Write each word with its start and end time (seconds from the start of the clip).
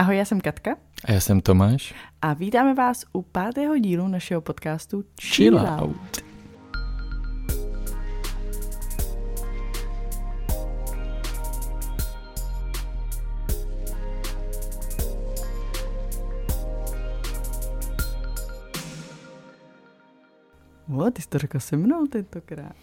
Ahoj, 0.00 0.16
já 0.16 0.24
jsem 0.24 0.40
Katka. 0.40 0.76
A 1.04 1.12
já 1.12 1.20
jsem 1.20 1.40
Tomáš. 1.40 1.94
A 2.22 2.34
vítáme 2.34 2.74
vás 2.74 3.04
u 3.12 3.22
pátého 3.22 3.78
dílu 3.78 4.08
našeho 4.08 4.40
podcastu 4.40 5.04
Chill 5.20 5.58
Out. 5.58 6.24
O, 20.96 21.10
ty 21.10 21.22
jsi 21.22 21.28
to 21.28 21.38
řekl 21.38 21.60
se 21.60 21.76
mnou 21.76 22.06
tentokrát. 22.06 22.76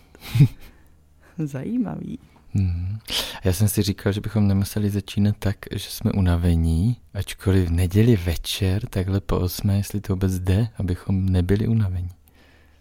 Zajímavý. 1.38 2.20
Hmm. 2.58 3.00
Já 3.44 3.54
jsem 3.54 3.68
si 3.68 3.82
říkal, 3.82 4.12
že 4.12 4.22
bychom 4.22 4.48
nemuseli 4.48 4.90
začínat 4.90 5.36
tak, 5.40 5.58
že 5.72 5.90
jsme 5.90 6.12
unavení, 6.12 6.98
ačkoliv 7.14 7.68
v 7.68 7.72
neděli 7.72 8.16
večer, 8.16 8.86
takhle 8.86 9.22
po 9.22 9.40
osmé, 9.40 9.78
jestli 9.78 10.02
to 10.02 10.14
vůbec 10.14 10.40
jde, 10.40 10.68
abychom 10.78 11.26
nebyli 11.30 11.68
unavení. 11.68 12.10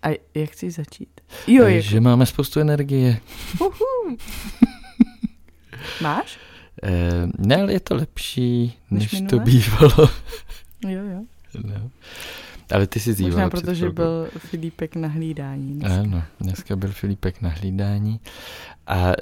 A 0.03 0.09
jak 0.35 0.51
chci 0.51 0.71
začít? 0.71 1.21
Jo, 1.47 1.65
A 1.65 1.69
jako... 1.69 1.89
Že 1.89 2.01
máme 2.01 2.27
spoustu 2.27 2.61
energie. 2.61 3.21
Uhu. 3.61 4.17
Máš? 6.03 6.39
Eh, 6.83 7.27
ne, 7.39 7.57
ale 7.57 7.73
je 7.73 7.81
to 7.81 7.95
lepší, 7.95 8.79
Než 8.91 9.13
než, 9.13 9.23
to 9.31 9.39
bývalo. 9.39 10.11
Jo, 10.89 11.01
jo. 11.13 11.23
no. 11.65 11.91
Ale 12.75 12.87
ty 12.87 13.01
si 13.01 13.13
zývala 13.13 13.45
Možná 13.45 13.51
protože 13.51 13.91
byl 13.91 14.29
Filipek 14.39 14.97
na 14.97 15.09
hlídání. 15.09 15.73
dneska. 15.73 16.01
Ano, 16.01 16.23
dneska 16.41 16.77
byl 16.77 16.93
Filipek 16.93 17.43
na 17.43 17.49
hlídání 17.49 18.21
a 18.87 19.11
e, 19.13 19.15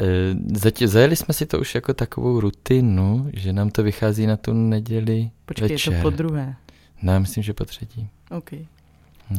zatě, 0.54 0.88
zajeli 0.88 1.16
jsme 1.16 1.34
si 1.34 1.46
to 1.46 1.60
už 1.60 1.74
jako 1.74 1.94
takovou 1.94 2.40
rutinu, 2.40 3.30
že 3.32 3.52
nám 3.52 3.70
to 3.70 3.82
vychází 3.82 4.26
na 4.26 4.36
tu 4.36 4.52
neděli 4.52 5.30
Počkej, 5.46 5.68
večer. 5.68 5.92
je 5.92 5.98
to 5.98 6.02
po 6.02 6.10
druhé. 6.10 6.56
No, 7.02 7.12
já 7.12 7.18
myslím, 7.18 7.42
že 7.42 7.52
po 7.52 7.64
třetí. 7.64 8.08
OK. 8.30 8.50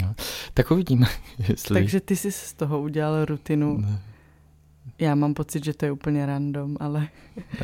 No. 0.02 0.16
Tak 0.54 0.72
uvidíme, 0.72 1.08
jestli... 1.50 1.74
Takže 1.74 2.00
ty 2.00 2.16
jsi 2.16 2.32
z 2.32 2.54
toho 2.54 2.82
udělal 2.82 3.26
rutinu. 3.26 3.78
No. 3.78 4.00
Já 5.00 5.16
mám 5.16 5.34
pocit, 5.34 5.66
že 5.66 5.74
to 5.74 5.86
je 5.86 5.92
úplně 5.92 6.26
random, 6.26 6.78
ale 6.80 7.08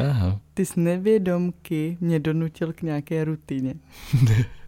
Aha. 0.09 0.39
ty 0.53 0.65
z 0.65 0.75
nevědomky 0.75 1.97
mě 2.01 2.19
donutil 2.19 2.73
k 2.73 2.81
nějaké 2.81 3.23
rutině. 3.23 3.73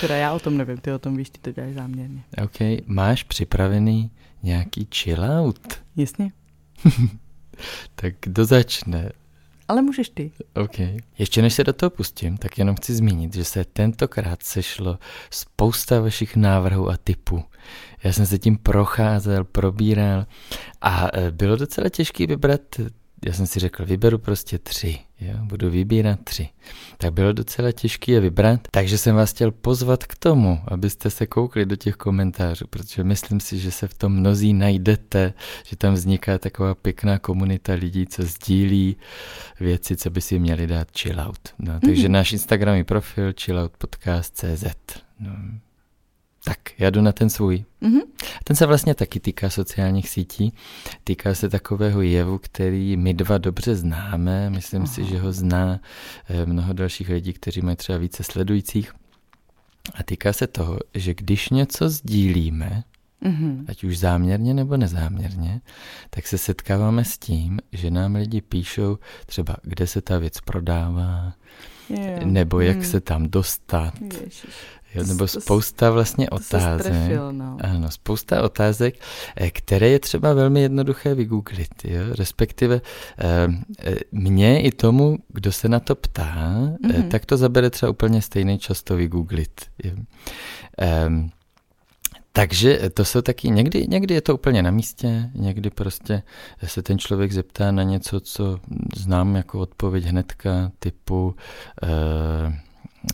Teda 0.00 0.16
já 0.16 0.32
o 0.32 0.38
tom 0.38 0.56
nevím, 0.56 0.76
ty 0.76 0.92
o 0.92 0.98
tom 0.98 1.16
víš, 1.16 1.30
ty 1.30 1.38
to 1.38 1.52
děláš 1.52 1.74
záměrně. 1.74 2.22
OK, 2.44 2.86
máš 2.86 3.22
připravený 3.22 4.10
nějaký 4.42 4.88
chillout? 4.94 5.82
Jasně? 5.96 6.32
Tak 7.94 8.14
kdo 8.20 8.44
začne? 8.44 9.10
Ale 9.68 9.82
můžeš 9.82 10.08
ty. 10.08 10.32
OK. 10.54 10.78
Ještě 11.18 11.42
než 11.42 11.54
se 11.54 11.64
do 11.64 11.72
toho 11.72 11.90
pustím, 11.90 12.36
tak 12.36 12.58
jenom 12.58 12.76
chci 12.76 12.94
zmínit, 12.94 13.34
že 13.34 13.44
se 13.44 13.64
tentokrát 13.64 14.42
sešlo 14.42 14.98
spousta 15.30 16.00
vašich 16.00 16.36
návrhů 16.36 16.90
a 16.90 16.96
typů. 16.96 17.44
Já 18.04 18.12
jsem 18.12 18.26
se 18.26 18.38
tím 18.38 18.56
procházel, 18.56 19.44
probíral 19.44 20.26
a 20.80 21.08
e, 21.12 21.30
bylo 21.30 21.56
docela 21.56 21.88
těžké 21.88 22.26
vybrat, 22.26 22.60
já 23.26 23.32
jsem 23.32 23.46
si 23.46 23.60
řekl, 23.60 23.84
vyberu 23.86 24.18
prostě 24.18 24.58
tři, 24.58 24.98
jo? 25.20 25.34
budu 25.42 25.70
vybírat 25.70 26.18
tři. 26.24 26.48
Tak 26.98 27.12
bylo 27.12 27.32
docela 27.32 27.72
těžké 27.72 28.12
je 28.12 28.20
vybrat, 28.20 28.60
takže 28.70 28.98
jsem 28.98 29.16
vás 29.16 29.30
chtěl 29.32 29.50
pozvat 29.50 30.04
k 30.04 30.16
tomu, 30.16 30.60
abyste 30.68 31.10
se 31.10 31.26
koukli 31.26 31.66
do 31.66 31.76
těch 31.76 31.96
komentářů, 31.96 32.66
protože 32.70 33.04
myslím 33.04 33.40
si, 33.40 33.58
že 33.58 33.70
se 33.70 33.88
v 33.88 33.94
tom 33.94 34.12
mnozí 34.12 34.52
najdete, 34.52 35.32
že 35.66 35.76
tam 35.76 35.94
vzniká 35.94 36.38
taková 36.38 36.74
pěkná 36.74 37.18
komunita 37.18 37.72
lidí, 37.72 38.06
co 38.06 38.22
sdílí 38.22 38.96
věci, 39.60 39.96
co 39.96 40.10
by 40.10 40.20
si 40.20 40.38
měli 40.38 40.66
dát 40.66 40.88
chillout. 40.98 41.38
No, 41.58 41.80
takže 41.80 42.02
Mhm. 42.02 42.12
náš 42.12 42.32
Instagramový 42.32 42.84
profil 42.84 43.32
chilloutpodcast.cz. 43.40 44.64
No. 45.20 45.30
Tak, 46.44 46.58
já 46.78 46.90
jdu 46.90 47.00
na 47.00 47.12
ten 47.12 47.30
svůj. 47.30 47.64
Mhm. 47.80 48.00
Ten 48.44 48.56
se 48.56 48.66
vlastně 48.66 48.94
taky 48.94 49.20
týká 49.20 49.50
sociálních 49.50 50.08
sítí. 50.08 50.52
Týká 51.04 51.34
se 51.34 51.48
takového 51.48 52.02
jevu, 52.02 52.38
který 52.38 52.96
my 52.96 53.14
dva 53.14 53.38
dobře 53.38 53.76
známe. 53.76 54.50
Myslím 54.50 54.82
Aha. 54.82 54.92
si, 54.92 55.04
že 55.04 55.18
ho 55.18 55.32
zná 55.32 55.80
eh, 56.28 56.46
mnoho 56.46 56.72
dalších 56.72 57.08
lidí, 57.08 57.32
kteří 57.32 57.60
mají 57.60 57.76
třeba 57.76 57.98
více 57.98 58.22
sledujících. 58.24 58.92
A 59.94 60.02
týká 60.02 60.32
se 60.32 60.46
toho, 60.46 60.78
že 60.94 61.14
když 61.14 61.48
něco 61.48 61.88
sdílíme, 61.88 62.84
Mhm. 63.20 63.64
ať 63.68 63.84
už 63.84 63.98
záměrně 63.98 64.54
nebo 64.54 64.76
nezáměrně, 64.76 65.60
tak 66.10 66.26
se 66.26 66.38
setkáváme 66.38 67.04
s 67.04 67.18
tím, 67.18 67.60
že 67.72 67.90
nám 67.90 68.14
lidi 68.14 68.40
píšou 68.40 68.98
třeba, 69.26 69.56
kde 69.62 69.86
se 69.86 70.00
ta 70.02 70.18
věc 70.18 70.40
prodává, 70.40 71.32
Jo. 71.90 72.20
nebo 72.24 72.60
jak 72.60 72.76
Hmm. 72.76 72.84
se 72.84 73.00
tam 73.00 73.28
dostat, 73.28 73.94
Ježiš. 74.00 74.46
Jo, 74.94 75.04
nebo 75.06 75.26
spousta 75.28 75.90
vlastně 75.90 76.30
otázek. 76.30 76.80
strefil, 76.86 77.32
no. 77.32 77.56
Ano, 77.60 77.90
spousta 77.90 78.42
otázek, 78.42 78.94
eh, 79.36 79.50
které 79.50 79.88
je 79.88 79.98
třeba 79.98 80.32
velmi 80.34 80.60
jednoduché 80.60 81.14
vygooglit, 81.14 81.84
jo? 81.84 82.00
respektive 82.18 82.80
eh, 83.18 83.48
eh, 83.78 83.94
mně 84.12 84.62
i 84.62 84.70
tomu, 84.72 85.18
kdo 85.28 85.52
se 85.52 85.68
na 85.68 85.80
to 85.80 85.94
ptá, 85.94 86.54
Mhm. 86.82 87.08
tak 87.08 87.26
to 87.26 87.36
zabere 87.36 87.70
třeba 87.70 87.90
úplně 87.90 88.22
stejný 88.22 88.58
čas 88.58 88.82
to 88.82 88.96
vygooglit. 88.96 89.60
Jo? 89.84 89.92
Ehm, 90.78 91.30
takže 92.32 92.90
to 92.94 93.04
jsou 93.04 93.22
taky, 93.22 93.50
někdy, 93.50 93.86
někdy 93.88 94.14
je 94.14 94.20
to 94.20 94.34
úplně 94.34 94.62
na 94.62 94.70
místě, 94.70 95.30
někdy 95.34 95.70
prostě 95.70 96.22
se 96.64 96.82
ten 96.82 96.98
člověk 96.98 97.32
zeptá 97.32 97.72
na 97.72 97.82
něco, 97.82 98.20
co 98.20 98.58
znám 98.96 99.36
jako 99.36 99.60
odpověď 99.60 100.04
hnedka, 100.04 100.70
typu 100.78 101.34
eh, 101.82 102.58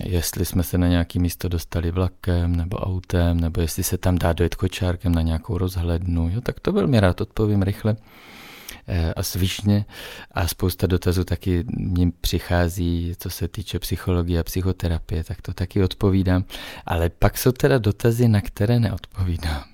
jestli 0.05 0.45
jsme 0.45 0.63
se 0.63 0.79
na 0.79 0.89
nějaké 0.89 1.19
místo 1.19 1.49
dostali 1.49 1.91
vlakem 1.91 2.57
nebo 2.57 2.77
autem, 2.77 3.41
nebo 3.41 3.61
jestli 3.61 3.83
se 3.83 3.99
tam 3.99 4.19
dá 4.19 4.33
dojet 4.33 4.55
kočárkem 4.55 5.15
na 5.15 5.23
nějakou 5.23 5.59
rozhlednu, 5.59 6.31
jo, 6.35 6.41
tak 6.41 6.61
to 6.61 6.73
velmi 6.73 7.01
rád 7.01 7.21
odpovím 7.21 7.63
rychle. 7.63 7.97
Eh, 8.89 9.15
a 9.15 9.23
svižně. 9.23 9.85
A 10.31 10.49
spousta 10.49 10.87
dotazů 10.87 11.25
taky 11.25 11.65
mi 11.77 12.13
přichází, 12.21 13.15
co 13.19 13.31
se 13.31 13.49
týče 13.49 13.79
psychologie 13.79 14.41
a 14.41 14.43
psychoterapie, 14.43 15.25
tak 15.25 15.43
to 15.43 15.53
taky 15.53 15.85
odpovídám, 15.85 16.45
ale 16.87 17.11
pak 17.11 17.39
jsou 17.39 17.53
teda 17.53 17.79
dotazy, 17.79 18.29
na 18.29 18.41
které 18.41 18.81
neodpovídám. 18.81 19.65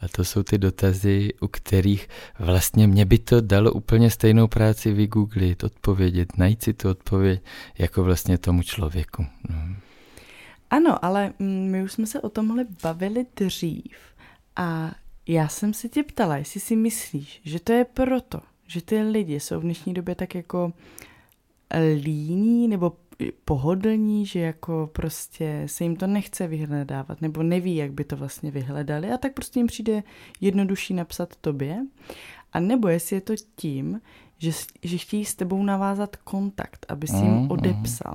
A 0.00 0.08
to 0.08 0.24
jsou 0.24 0.42
ty 0.42 0.58
dotazy, 0.58 1.30
u 1.40 1.48
kterých 1.48 2.08
vlastně 2.38 2.86
mě 2.86 3.04
by 3.04 3.18
to 3.18 3.40
dalo 3.40 3.72
úplně 3.72 4.10
stejnou 4.10 4.48
práci 4.48 4.92
vygooglit, 4.92 5.64
odpovědět, 5.64 6.38
najít 6.38 6.62
si 6.62 6.72
tu 6.72 6.90
odpověď 6.90 7.42
jako 7.78 8.04
vlastně 8.04 8.38
tomu 8.38 8.62
člověku. 8.62 9.26
No. 9.50 9.56
Ano, 10.70 11.04
ale 11.04 11.32
mm, 11.38 11.70
my 11.70 11.82
už 11.82 11.92
jsme 11.92 12.06
se 12.06 12.20
o 12.20 12.28
tomhle 12.28 12.66
bavili 12.82 13.26
dřív 13.36 13.96
a 14.56 14.90
já 15.26 15.48
jsem 15.48 15.74
se 15.74 15.88
tě 15.88 16.02
ptala, 16.02 16.36
jestli 16.36 16.60
si 16.60 16.76
myslíš, 16.76 17.40
že 17.44 17.60
to 17.60 17.72
je 17.72 17.84
proto, 17.84 18.40
že 18.66 18.82
ty 18.82 19.02
lidi 19.02 19.40
jsou 19.40 19.60
v 19.60 19.62
dnešní 19.62 19.94
době 19.94 20.14
tak 20.14 20.34
jako 20.34 20.72
líní 22.02 22.68
nebo 22.68 22.92
pohodlní, 23.44 24.26
že 24.26 24.40
jako 24.40 24.90
prostě 24.92 25.62
se 25.66 25.84
jim 25.84 25.96
to 25.96 26.06
nechce 26.06 26.46
vyhledávat 26.46 27.20
nebo 27.20 27.42
neví, 27.42 27.76
jak 27.76 27.92
by 27.92 28.04
to 28.04 28.16
vlastně 28.16 28.50
vyhledali 28.50 29.10
a 29.12 29.18
tak 29.18 29.34
prostě 29.34 29.58
jim 29.60 29.66
přijde 29.66 30.02
jednodušší 30.40 30.94
napsat 30.94 31.36
tobě. 31.40 31.76
A 32.52 32.60
nebo 32.60 32.88
jestli 32.88 33.16
je 33.16 33.20
to 33.20 33.34
tím, 33.56 34.00
že, 34.38 34.50
že 34.82 34.98
chtějí 34.98 35.24
s 35.24 35.34
tebou 35.34 35.62
navázat 35.62 36.16
kontakt, 36.16 36.86
aby 36.88 37.06
si 37.06 37.16
jim 37.16 37.24
Mhm. 37.34 37.50
odepsal. 37.50 38.14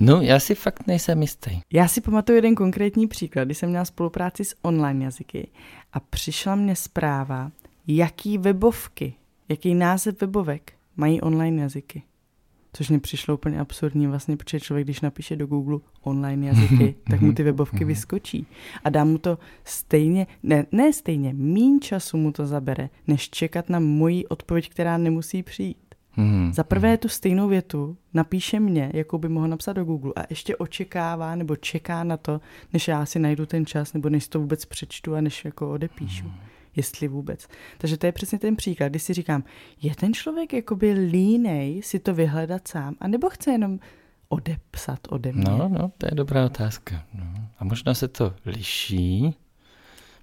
no, 0.00 0.20
já 0.20 0.40
si 0.40 0.54
fakt 0.54 0.86
nejsem 0.86 1.22
jistý. 1.22 1.50
Já 1.72 1.88
si 1.88 2.00
pamatuju 2.00 2.36
jeden 2.36 2.54
konkrétní 2.54 3.06
příklad, 3.06 3.44
kdy 3.44 3.54
jsem 3.54 3.68
měla 3.68 3.84
spolupráci 3.84 4.44
s 4.44 4.56
online 4.62 5.04
jazyky 5.04 5.48
a 5.92 6.00
přišla 6.00 6.54
mně 6.54 6.76
zpráva, 6.76 7.50
jaký 7.86 8.38
webovky, 8.38 9.14
jaký 9.48 9.74
název 9.74 10.20
webovek 10.20 10.72
mají 10.96 11.20
online 11.20 11.62
jazyky. 11.62 12.02
Což 12.76 12.90
mi 12.90 13.00
přišlo 13.00 13.34
úplně 13.34 13.60
absurdní 13.60 14.06
vlastně, 14.06 14.36
protože 14.36 14.60
člověk, 14.60 14.86
když 14.86 15.00
napíše 15.00 15.36
do 15.36 15.46
Google 15.46 15.78
online 16.02 16.46
jazyky, 16.46 16.94
tak 17.10 17.20
mu 17.20 17.32
ty 17.32 17.42
webovky 17.42 17.84
vyskočí. 17.84 18.46
A 18.84 18.90
dá 18.90 19.04
mu 19.04 19.18
to 19.18 19.38
stejně, 19.64 20.26
ne, 20.42 20.66
ne 20.72 20.92
stejně, 20.92 21.34
mín 21.34 21.80
času 21.80 22.16
mu 22.16 22.32
to 22.32 22.46
zabere, 22.46 22.88
než 23.06 23.30
čekat 23.30 23.68
na 23.68 23.80
moji 23.80 24.26
odpověď, 24.26 24.70
která 24.70 24.98
nemusí 24.98 25.42
přijít. 25.42 25.94
Hmm. 26.10 26.52
Za 26.52 26.64
prvé 26.64 26.96
tu 26.96 27.08
stejnou 27.08 27.48
větu 27.48 27.96
napíše 28.14 28.60
mě, 28.60 28.90
jakou 28.94 29.18
by 29.18 29.28
mohl 29.28 29.48
napsat 29.48 29.72
do 29.72 29.84
Google 29.84 30.12
a 30.16 30.24
ještě 30.30 30.56
očekává 30.56 31.34
nebo 31.36 31.56
čeká 31.56 32.04
na 32.04 32.16
to, 32.16 32.40
než 32.72 32.88
já 32.88 33.06
si 33.06 33.18
najdu 33.18 33.46
ten 33.46 33.66
čas 33.66 33.92
nebo 33.92 34.08
než 34.08 34.28
to 34.28 34.40
vůbec 34.40 34.64
přečtu 34.64 35.14
a 35.14 35.20
než 35.20 35.44
jako 35.44 35.70
odepíšu. 35.70 36.26
Jestli 36.76 37.08
vůbec. 37.08 37.48
Takže 37.78 37.96
to 37.96 38.06
je 38.06 38.12
přesně 38.12 38.38
ten 38.38 38.56
příklad, 38.56 38.88
kdy 38.88 38.98
si 38.98 39.14
říkám, 39.14 39.44
je 39.82 39.94
ten 39.94 40.14
člověk 40.14 40.52
jakoby 40.52 40.92
línej 40.92 41.82
si 41.82 41.98
to 41.98 42.14
vyhledat 42.14 42.68
sám, 42.68 42.94
anebo 43.00 43.30
chce 43.30 43.50
jenom 43.50 43.78
odepsat 44.28 44.98
ode 45.08 45.32
mě? 45.32 45.44
No, 45.44 45.68
no, 45.68 45.92
to 45.98 46.06
je 46.06 46.14
dobrá 46.14 46.44
otázka. 46.44 47.04
No. 47.14 47.24
A 47.58 47.64
možná 47.64 47.94
se 47.94 48.08
to 48.08 48.34
liší, 48.46 49.34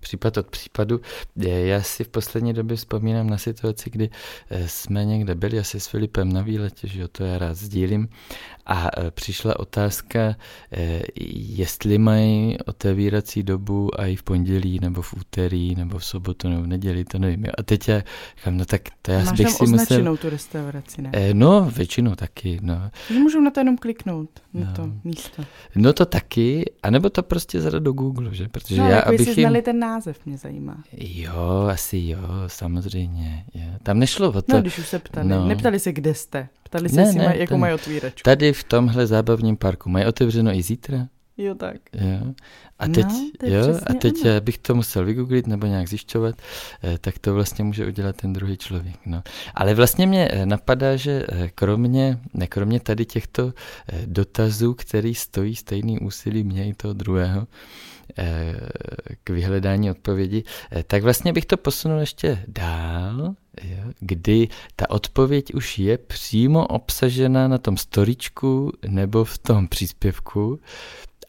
případ 0.04 0.38
od 0.38 0.48
případu. 0.48 1.02
Já 1.46 1.82
si 1.82 2.04
v 2.04 2.08
poslední 2.08 2.54
době 2.54 2.78
vzpomínám 2.78 3.30
na 3.30 3.38
situaci, 3.38 3.90
kdy 3.90 4.10
eh, 4.50 4.68
jsme 4.68 5.06
někde 5.06 5.36
byli 5.36 5.60
asi 5.60 5.80
s 5.80 5.88
Filipem 5.88 6.34
na 6.34 6.42
výletě, 6.42 6.88
že 6.88 7.02
jo, 7.02 7.08
to 7.08 7.24
já 7.24 7.38
rád 7.38 7.58
sdílím, 7.58 8.10
a 8.66 8.90
eh, 8.98 9.12
přišla 9.12 9.60
otázka, 9.60 10.36
eh, 10.72 11.02
jestli 11.56 11.98
mají 11.98 12.58
otevírací 12.66 13.44
dobu 13.44 14.00
a 14.00 14.06
i 14.06 14.16
v 14.16 14.24
pondělí, 14.24 14.80
nebo 14.82 15.02
v 15.02 15.14
úterý, 15.14 15.76
nebo 15.76 15.98
v 15.98 16.06
sobotu, 16.06 16.50
nebo 16.50 16.64
v 16.64 16.68
neděli, 16.68 17.06
to 17.06 17.20
nevím. 17.20 17.46
A 17.58 17.64
teď 17.64 17.88
já 17.88 18.02
říkám, 18.38 18.58
no 18.58 18.66
tak 18.66 18.82
to 19.02 19.12
já 19.12 19.24
Máš 19.24 19.38
bych 19.38 19.58
tam 19.58 19.68
si 19.68 19.74
musel... 19.74 20.18
tu 20.18 20.30
restauraci, 20.30 21.02
ne? 21.02 21.12
No, 21.34 21.72
většinou 21.76 22.16
taky, 22.16 22.60
no. 22.62 22.92
Můžu 23.10 23.42
na 23.42 23.52
to 23.52 23.60
jenom 23.60 23.78
kliknout, 23.78 24.30
na 24.54 24.68
no. 24.70 24.76
to 24.76 24.94
místo. 25.04 25.44
No 25.76 25.94
to 25.94 26.06
taky, 26.06 26.72
anebo 26.84 27.10
to 27.10 27.24
prostě 27.24 27.62
zadat 27.62 27.84
do 27.84 27.94
Google, 27.94 28.36
že? 28.36 28.48
Protože 28.48 28.82
no, 28.82 28.90
já, 28.90 28.96
jako 28.96 29.10
abych 29.10 29.28
jim... 29.28 29.36
znali 29.36 29.62
ten 29.62 29.80
název, 29.80 29.93
mě 30.26 30.38
zajímá. 30.38 30.84
Jo, 30.98 31.68
asi 31.72 31.98
jo, 31.98 32.20
samozřejmě. 32.48 33.46
Jo. 33.54 33.70
Tam 33.84 34.00
nešlo 34.00 34.30
o 34.30 34.42
to. 34.42 34.54
No, 34.54 34.62
když 34.62 34.80
už 34.80 34.88
se 34.88 35.00
ptali. 35.00 35.28
No. 35.28 35.48
Neptali 35.48 35.80
se, 35.80 35.92
kde 35.92 36.14
jste. 36.14 36.48
Ptali 36.64 36.90
se, 36.90 36.96
ne, 36.96 37.02
jestli 37.02 37.20
ne, 37.20 37.26
maj, 37.26 37.40
jakou 37.40 37.58
mají 37.58 37.74
otvíračku. 37.74 38.22
Tady 38.24 38.54
v 38.54 38.64
tomhle 38.64 39.08
zábavním 39.08 39.58
parku 39.58 39.90
mají 39.90 40.06
otevřeno 40.06 40.52
i 40.52 40.62
zítra? 40.64 41.08
Jo, 41.38 41.56
tak. 41.56 41.78
Jo. 41.94 42.34
A 42.80 42.88
teď, 42.88 43.06
no, 43.06 43.50
jo, 43.50 43.80
a 43.88 43.94
teď 43.94 44.26
ano. 44.26 44.42
bych 44.42 44.58
to 44.58 44.76
musel 44.76 45.06
vygooglit 45.06 45.48
nebo 45.48 45.68
nějak 45.68 45.88
zjišťovat, 45.88 46.36
eh, 46.84 46.98
tak 46.98 47.20
to 47.20 47.34
vlastně 47.34 47.64
může 47.64 47.86
udělat 47.88 48.16
ten 48.16 48.34
druhý 48.34 48.58
člověk. 48.58 48.96
No. 49.06 49.24
Ale 49.56 49.74
vlastně 49.74 50.08
mě 50.08 50.28
eh, 50.32 50.46
napadá, 50.46 50.96
že 50.96 51.26
eh, 51.30 51.50
kromě, 51.56 52.20
ne, 52.34 52.48
kromě 52.48 52.80
tady 52.80 53.06
těchto 53.06 53.54
dotazů, 54.06 54.74
který 54.74 55.16
stojí 55.16 55.56
stejný 55.56 56.00
úsilí 56.00 56.44
mě 56.44 56.70
i 56.70 56.74
toho 56.74 56.94
druhého, 56.94 57.48
k 59.24 59.30
vyhledání 59.30 59.92
odpovědi, 59.92 60.44
tak 60.88 61.04
vlastně 61.04 61.34
bych 61.34 61.46
to 61.46 61.58
posunul 61.58 62.00
ještě 62.00 62.44
dál, 62.48 63.36
kdy 64.00 64.48
ta 64.76 64.90
odpověď 64.90 65.54
už 65.54 65.80
je 65.80 65.98
přímo 65.98 66.68
obsažena 66.68 67.48
na 67.48 67.58
tom 67.58 67.78
storičku 67.78 68.72
nebo 68.88 69.26
v 69.26 69.38
tom 69.38 69.68
příspěvku, 69.68 70.60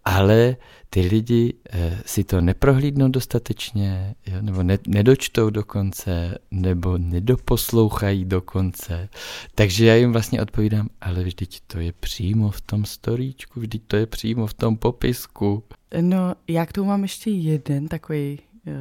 ale 0.05 0.56
ty 0.94 1.00
lidi 1.00 1.55
eh, 1.71 1.99
si 2.06 2.25
to 2.25 2.41
neprohlídnou 2.41 3.09
dostatečně, 3.09 4.15
nebo 4.41 4.62
ne, 4.62 4.79
nedočtou 4.87 5.50
do 5.50 5.65
konce, 5.65 6.38
nebo 6.50 6.99
nedoposlouchají 6.99 8.25
do 8.25 8.41
konce. 8.41 9.09
Takže 9.55 9.87
já 9.87 9.94
jim 9.94 10.12
vlastně 10.12 10.43
odpovídám, 10.43 10.88
ale 11.00 11.25
vždyť 11.25 11.61
to 11.67 11.79
je 11.79 11.93
přímo 11.93 12.50
v 12.50 12.61
tom 12.61 12.85
storíčku, 12.85 13.61
vždyť 13.61 13.82
to 13.87 13.97
je 13.97 14.06
přímo 14.06 14.47
v 14.47 14.55
tom 14.55 14.76
popisku. 14.76 15.65
No, 16.00 16.35
já 16.49 16.67
k 16.67 16.73
tomu 16.73 16.88
mám 16.88 17.02
ještě 17.02 17.31
jeden 17.31 17.88
takový 17.88 18.38
uh, 18.67 18.75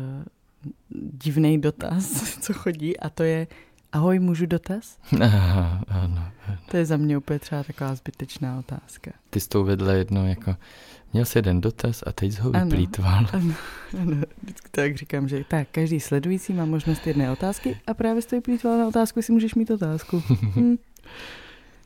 divný 1.24 1.62
dotaz, 1.62 2.38
co 2.42 2.54
chodí, 2.54 3.00
a 3.00 3.10
to 3.10 3.24
je, 3.24 3.48
ahoj, 3.92 4.20
můžu 4.20 4.46
dotaz? 4.46 4.98
Aha, 5.22 5.84
ano, 5.88 6.28
ano. 6.48 6.58
To 6.72 6.78
je 6.78 6.86
za 6.86 6.98
mě 6.98 7.18
úplně 7.18 7.40
třeba 7.40 7.64
taková 7.64 7.96
zbytečná 7.96 8.60
otázka. 8.60 9.12
Ty 9.30 9.40
jsi 9.40 9.50
to 9.50 9.62
uvedla 9.62 9.94
jednou 9.94 10.28
jako, 10.28 10.56
Měl 11.14 11.26
jsi 11.26 11.38
jeden 11.38 11.62
dotaz 11.62 12.04
a 12.08 12.12
teď 12.12 12.34
jsi 12.34 12.42
ho 12.42 12.52
vyplýtval. 12.52 13.28
Ano, 13.34 13.54
ano, 14.02 14.18
vždycky 14.44 14.70
tak 14.72 14.98
říkám, 14.98 15.28
že 15.28 15.44
tak, 15.48 15.68
každý 15.72 16.00
sledující 16.00 16.54
má 16.54 16.66
možnost 16.66 17.08
jedné 17.08 17.32
otázky 17.32 17.78
a 17.88 17.94
právě 17.94 18.22
jsi 18.22 18.28
to 18.28 18.36
vyplýtval 18.36 18.78
na 18.78 18.88
otázku, 18.88 19.20
jestli 19.20 19.34
můžeš 19.34 19.56
mít 19.56 19.72
otázku. 19.72 20.24
hm. 20.30 20.76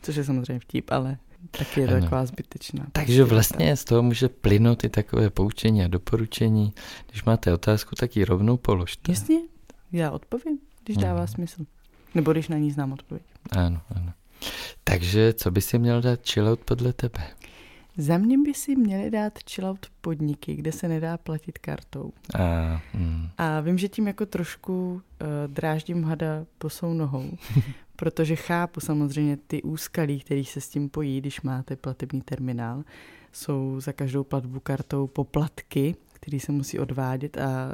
Což 0.02 0.16
je 0.16 0.24
samozřejmě 0.24 0.60
vtip, 0.60 0.92
ale 0.92 1.18
taky 1.52 1.82
je 1.82 1.88
to 1.88 1.94
taková 1.94 2.26
zbytečná. 2.26 2.86
Takže 2.92 3.24
vlastně 3.24 3.76
z 3.76 3.86
toho 3.86 4.04
může 4.04 4.30
plynout 4.30 4.84
i 4.84 4.90
takové 4.90 5.30
poučení 5.30 5.84
a 5.84 5.88
doporučení. 5.88 6.74
Když 7.10 7.24
máte 7.24 7.54
otázku, 7.54 7.96
tak 7.96 8.16
ji 8.16 8.26
rovnou 8.26 8.58
položte. 8.58 9.12
Jasně, 9.12 9.36
já 9.92 10.12
odpovím, 10.12 10.60
když 10.84 10.98
dává 10.98 11.20
hmm. 11.20 11.28
smysl. 11.28 11.66
Nebo 12.16 12.32
když 12.32 12.48
na 12.48 12.58
ní 12.58 12.72
znám 12.72 12.92
odpověď. 12.92 13.24
Ano, 13.52 13.82
ano. 13.96 14.14
Takže 14.84 15.34
co 15.34 15.52
by 15.52 15.62
si 15.62 15.80
měl 15.80 16.02
dát 16.02 16.20
chillout 16.30 16.60
podle 16.60 16.94
tebe? 16.94 17.28
Za 17.98 18.18
mě 18.18 18.38
by 18.38 18.54
si 18.54 18.76
měli 18.76 19.12
dát 19.12 19.34
chillout 19.50 19.86
podniky, 20.02 20.56
kde 20.56 20.72
se 20.72 20.88
nedá 20.88 21.18
platit 21.18 21.58
kartou. 21.58 22.12
A, 22.40 22.82
mm. 22.94 23.30
a 23.38 23.60
vím, 23.60 23.78
že 23.78 23.88
tím 23.88 24.08
jako 24.08 24.26
trošku 24.26 24.94
uh, 24.94 25.28
dráždím 25.54 26.04
hada 26.04 26.46
posou 26.58 26.94
nohou, 26.94 27.32
protože 27.98 28.36
chápu 28.36 28.80
samozřejmě 28.80 29.38
ty 29.38 29.62
úskalí, 29.62 30.20
který 30.20 30.46
se 30.46 30.62
s 30.62 30.70
tím 30.70 30.90
pojí, 30.90 31.22
když 31.22 31.42
máte 31.42 31.76
platební 31.76 32.22
terminál. 32.22 32.84
Jsou 33.32 33.80
za 33.80 33.94
každou 33.94 34.24
platbu 34.24 34.60
kartou 34.60 35.08
poplatky, 35.08 35.96
který 36.14 36.40
se 36.40 36.52
musí 36.52 36.80
odvádět 36.80 37.38
a 37.38 37.74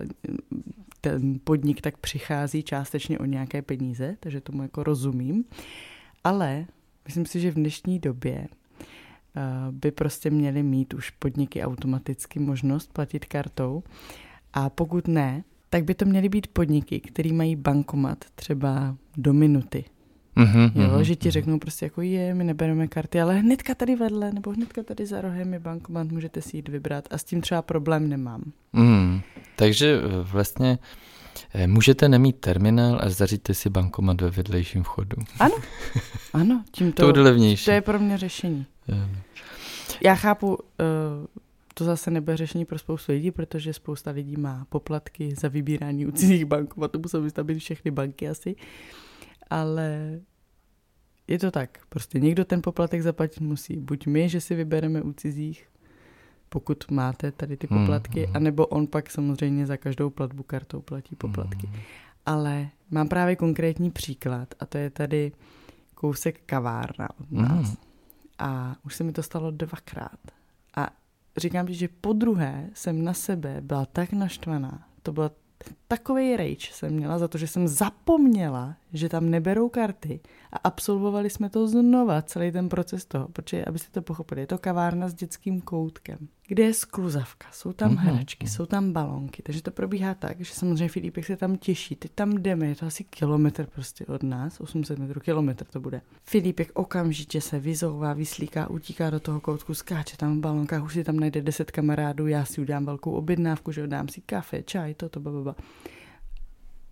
ten 1.01 1.39
podnik 1.43 1.81
tak 1.81 1.97
přichází 1.97 2.63
částečně 2.63 3.19
o 3.19 3.25
nějaké 3.25 3.61
peníze, 3.61 4.17
takže 4.19 4.41
tomu 4.41 4.61
jako 4.61 4.83
rozumím. 4.83 5.45
Ale 6.23 6.65
myslím 7.05 7.25
si, 7.25 7.39
že 7.39 7.51
v 7.51 7.55
dnešní 7.55 7.99
době 7.99 8.47
Eh, 9.35 9.71
by 9.71 9.91
prostě 9.91 10.29
měly 10.29 10.63
mít 10.63 10.93
už 10.93 11.09
podniky 11.09 11.63
automaticky 11.63 12.39
možnost 12.39 12.93
platit 12.93 13.25
kartou. 13.25 13.83
A 14.53 14.69
pokud 14.69 15.07
ne, 15.07 15.43
tak 15.69 15.83
by 15.83 15.95
to 15.95 16.05
měly 16.05 16.29
být 16.29 16.47
podniky, 16.47 16.99
který 16.99 17.33
mají 17.33 17.55
bankomat 17.55 18.25
třeba 18.35 18.97
do 19.17 19.33
minuty. 19.33 19.85
Mm-hmm, 20.37 20.71
jo, 20.75 20.87
mm-hmm. 20.87 21.01
že 21.01 21.15
ti 21.15 21.31
řeknou 21.31 21.59
prostě 21.59 21.85
jako 21.85 22.01
je, 22.01 22.33
my 22.33 22.43
nebereme 22.43 22.87
karty, 22.87 23.21
ale 23.21 23.35
hnedka 23.35 23.75
tady 23.75 23.95
vedle 23.95 24.31
nebo 24.31 24.51
hnedka 24.51 24.83
tady 24.83 25.05
za 25.05 25.21
rohem 25.21 25.53
je 25.53 25.59
bankomat, 25.59 26.07
můžete 26.07 26.41
si 26.41 26.57
jít 26.57 26.69
vybrat 26.69 27.07
a 27.11 27.17
s 27.17 27.23
tím 27.23 27.41
třeba 27.41 27.61
problém 27.61 28.09
nemám. 28.09 28.43
Mm, 28.73 29.21
takže 29.55 29.99
eh, 30.03 30.23
vlastně 30.23 30.79
eh, 31.53 31.67
můžete 31.67 32.09
nemít 32.09 32.39
terminál 32.39 32.99
a 33.01 33.09
zaříte 33.09 33.53
si 33.53 33.69
bankomat 33.69 34.21
ve 34.21 34.29
vedlejším 34.29 34.83
vchodu. 34.83 35.17
Ano, 35.39 35.55
ano, 36.33 36.63
tím 36.71 36.91
to, 36.91 37.13
to. 37.13 37.23
To 37.65 37.71
je 37.71 37.81
pro 37.81 37.99
mě 37.99 38.17
řešení. 38.17 38.65
Já 40.03 40.15
chápu, 40.15 40.57
eh, 40.79 40.83
to 41.73 41.85
zase 41.85 42.11
nebude 42.11 42.37
řešení 42.37 42.65
pro 42.65 42.79
spoustu 42.79 43.11
lidí, 43.11 43.31
protože 43.31 43.73
spousta 43.73 44.11
lidí 44.11 44.37
má 44.37 44.65
poplatky 44.69 45.35
za 45.39 45.47
vybírání 45.47 46.05
u 46.05 46.11
cizích 46.11 46.45
banků 46.45 46.83
a 46.83 46.87
to 46.87 46.99
musí 46.99 47.17
vystavit 47.17 47.59
všechny 47.59 47.91
banky 47.91 48.29
asi. 48.29 48.55
Ale 49.53 50.19
je 51.27 51.39
to 51.39 51.51
tak. 51.51 51.79
Prostě 51.89 52.19
někdo 52.19 52.45
ten 52.45 52.61
poplatek 52.61 53.01
zaplatit 53.01 53.41
musí. 53.41 53.77
Buď 53.77 54.07
my, 54.07 54.29
že 54.29 54.41
si 54.41 54.55
vybereme 54.55 55.01
u 55.01 55.13
cizích, 55.13 55.69
pokud 56.49 56.91
máte 56.91 57.31
tady 57.31 57.57
ty 57.57 57.67
hmm, 57.69 57.79
poplatky, 57.79 58.25
hmm. 58.25 58.35
anebo 58.35 58.67
on 58.67 58.87
pak 58.87 59.11
samozřejmě 59.11 59.65
za 59.65 59.77
každou 59.77 60.09
platbu 60.09 60.43
kartou 60.43 60.81
platí 60.81 61.15
poplatky. 61.15 61.67
Hmm. 61.67 61.79
Ale 62.25 62.69
mám 62.91 63.07
právě 63.07 63.35
konkrétní 63.35 63.91
příklad 63.91 64.55
a 64.59 64.65
to 64.65 64.77
je 64.77 64.89
tady 64.89 65.31
kousek 65.95 66.41
kavárna 66.45 67.09
od 67.19 67.31
nás. 67.31 67.67
Hmm 67.67 67.93
a 68.39 68.75
už 68.85 68.95
se 68.95 69.03
mi 69.03 69.11
to 69.11 69.23
stalo 69.23 69.51
dvakrát. 69.51 70.19
A 70.75 70.89
říkám, 71.37 71.73
že 71.73 71.87
po 71.87 72.13
druhé 72.13 72.69
jsem 72.73 73.03
na 73.03 73.13
sebe 73.13 73.61
byla 73.61 73.85
tak 73.85 74.13
naštvaná. 74.13 74.87
To 75.03 75.11
byla 75.11 75.31
takový 75.97 76.37
rage 76.37 76.67
jsem 76.71 76.93
měla 76.93 77.19
za 77.19 77.27
to, 77.27 77.37
že 77.37 77.47
jsem 77.47 77.67
zapomněla, 77.67 78.75
že 78.93 79.09
tam 79.09 79.29
neberou 79.29 79.69
karty 79.69 80.19
a 80.51 80.57
absolvovali 80.63 81.29
jsme 81.29 81.49
to 81.49 81.67
znova, 81.67 82.21
celý 82.21 82.51
ten 82.51 82.69
proces 82.69 83.05
toho, 83.05 83.27
protože, 83.27 83.65
abyste 83.65 83.91
to 83.91 84.01
pochopili, 84.01 84.41
je 84.41 84.47
to 84.47 84.57
kavárna 84.57 85.07
s 85.09 85.13
dětským 85.13 85.61
koutkem, 85.61 86.17
kde 86.47 86.63
je 86.63 86.73
skluzavka, 86.73 87.47
jsou 87.51 87.73
tam 87.73 87.91
mm-hmm. 87.91 87.99
hračky, 87.99 88.47
jsou 88.47 88.65
tam 88.65 88.93
balonky, 88.93 89.41
takže 89.41 89.61
to 89.61 89.71
probíhá 89.71 90.13
tak, 90.13 90.41
že 90.41 90.53
samozřejmě 90.53 90.87
Filipek 90.87 91.25
se 91.25 91.37
tam 91.37 91.57
těší, 91.57 91.95
teď 91.95 92.11
tam 92.15 92.37
jdeme, 92.37 92.67
je 92.67 92.75
to 92.75 92.85
asi 92.85 93.03
kilometr 93.03 93.65
prostě 93.65 94.05
od 94.05 94.23
nás, 94.23 94.59
800 94.61 94.99
metrů, 94.99 95.19
kilometr 95.19 95.65
to 95.65 95.79
bude. 95.79 96.01
Filipek 96.23 96.71
okamžitě 96.73 97.41
se 97.41 97.59
vyzouvá, 97.59 98.13
vyslíká, 98.13 98.69
utíká 98.69 99.09
do 99.09 99.19
toho 99.19 99.39
koutku, 99.39 99.73
skáče 99.73 100.17
tam 100.17 100.37
v 100.37 100.41
balonkách, 100.41 100.83
už 100.83 100.93
si 100.93 101.03
tam 101.03 101.19
najde 101.19 101.41
10 101.41 101.71
kamarádů, 101.71 102.27
já 102.27 102.45
si 102.45 102.61
udělám 102.61 102.85
velkou 102.85 103.11
objednávku, 103.11 103.71
že 103.71 103.87
dám 103.87 104.07
si 104.07 104.21
kafe, 104.21 104.63
čaj, 104.63 104.93
toto, 104.93 105.19
bababa. 105.19 105.55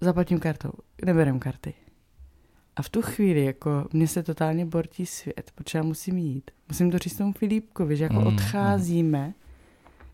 Zaplatím 0.01 0.39
kartou, 0.39 0.71
neberem 1.05 1.39
karty 1.39 1.73
a 2.75 2.81
v 2.81 2.89
tu 2.89 3.01
chvíli, 3.01 3.45
jako, 3.45 3.87
mě 3.93 4.07
se 4.07 4.23
totálně 4.23 4.65
bortí 4.65 5.05
svět, 5.05 5.51
protože 5.55 5.77
já 5.77 5.83
musím 5.83 6.17
jít. 6.17 6.51
Musím 6.67 6.91
to 6.91 6.97
říct 6.97 7.17
tomu 7.17 7.33
Filipkovi, 7.33 7.97
že 7.97 8.03
jako 8.03 8.15
mm, 8.21 8.27
odcházíme, 8.27 9.27
mm. 9.27 9.33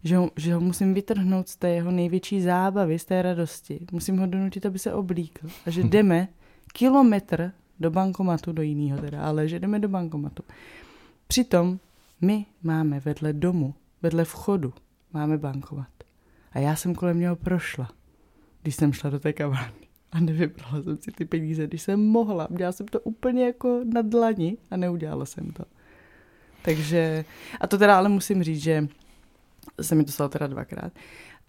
Že, 0.03 0.17
ho, 0.17 0.31
že 0.35 0.53
ho 0.53 0.61
musím 0.61 0.93
vytrhnout 0.93 1.49
z 1.49 1.55
té 1.55 1.69
jeho 1.69 1.91
největší 1.91 2.41
zábavy, 2.41 2.99
z 2.99 3.05
té 3.05 3.21
radosti. 3.21 3.79
Musím 3.91 4.17
ho 4.17 4.27
donutit, 4.27 4.65
aby 4.65 4.79
se 4.79 4.93
oblíkl. 4.93 5.47
A 5.65 5.69
že 5.69 5.83
jdeme 5.83 6.27
kilometr 6.73 7.51
do 7.79 7.91
bankomatu, 7.91 8.51
do 8.51 8.61
jiného 8.61 9.01
teda, 9.01 9.23
ale 9.23 9.47
že 9.47 9.59
jdeme 9.59 9.79
do 9.79 9.89
bankomatu. 9.89 10.43
Přitom 11.27 11.79
my 12.21 12.45
máme 12.63 12.99
vedle 12.99 13.33
domu, 13.33 13.73
vedle 14.01 14.25
vchodu, 14.25 14.73
máme 15.13 15.37
bankomat. 15.37 15.87
A 16.51 16.59
já 16.59 16.75
jsem 16.75 16.95
kolem 16.95 17.19
něho 17.19 17.35
prošla, 17.35 17.89
když 18.67 18.75
jsem 18.75 18.93
šla 18.93 19.09
do 19.09 19.19
té 19.19 19.33
kavárny 19.33 19.87
a 20.11 20.19
nevybrala 20.19 20.83
jsem 20.83 20.97
si 20.97 21.11
ty 21.11 21.25
peníze, 21.25 21.67
když 21.67 21.81
jsem 21.81 22.05
mohla. 22.05 22.47
Dělala 22.49 22.71
jsem 22.71 22.85
to 22.87 22.99
úplně 22.99 23.45
jako 23.45 23.81
na 23.93 24.01
dlani 24.01 24.57
a 24.71 24.77
neudělala 24.77 25.25
jsem 25.25 25.51
to. 25.51 25.63
Takže, 26.61 27.25
a 27.61 27.67
to 27.67 27.77
teda 27.77 27.97
ale 27.97 28.09
musím 28.09 28.43
říct, 28.43 28.61
že 28.61 28.87
se 29.81 29.95
mi 29.95 30.03
to 30.03 30.11
stalo 30.11 30.29
teda 30.29 30.47
dvakrát. 30.47 30.93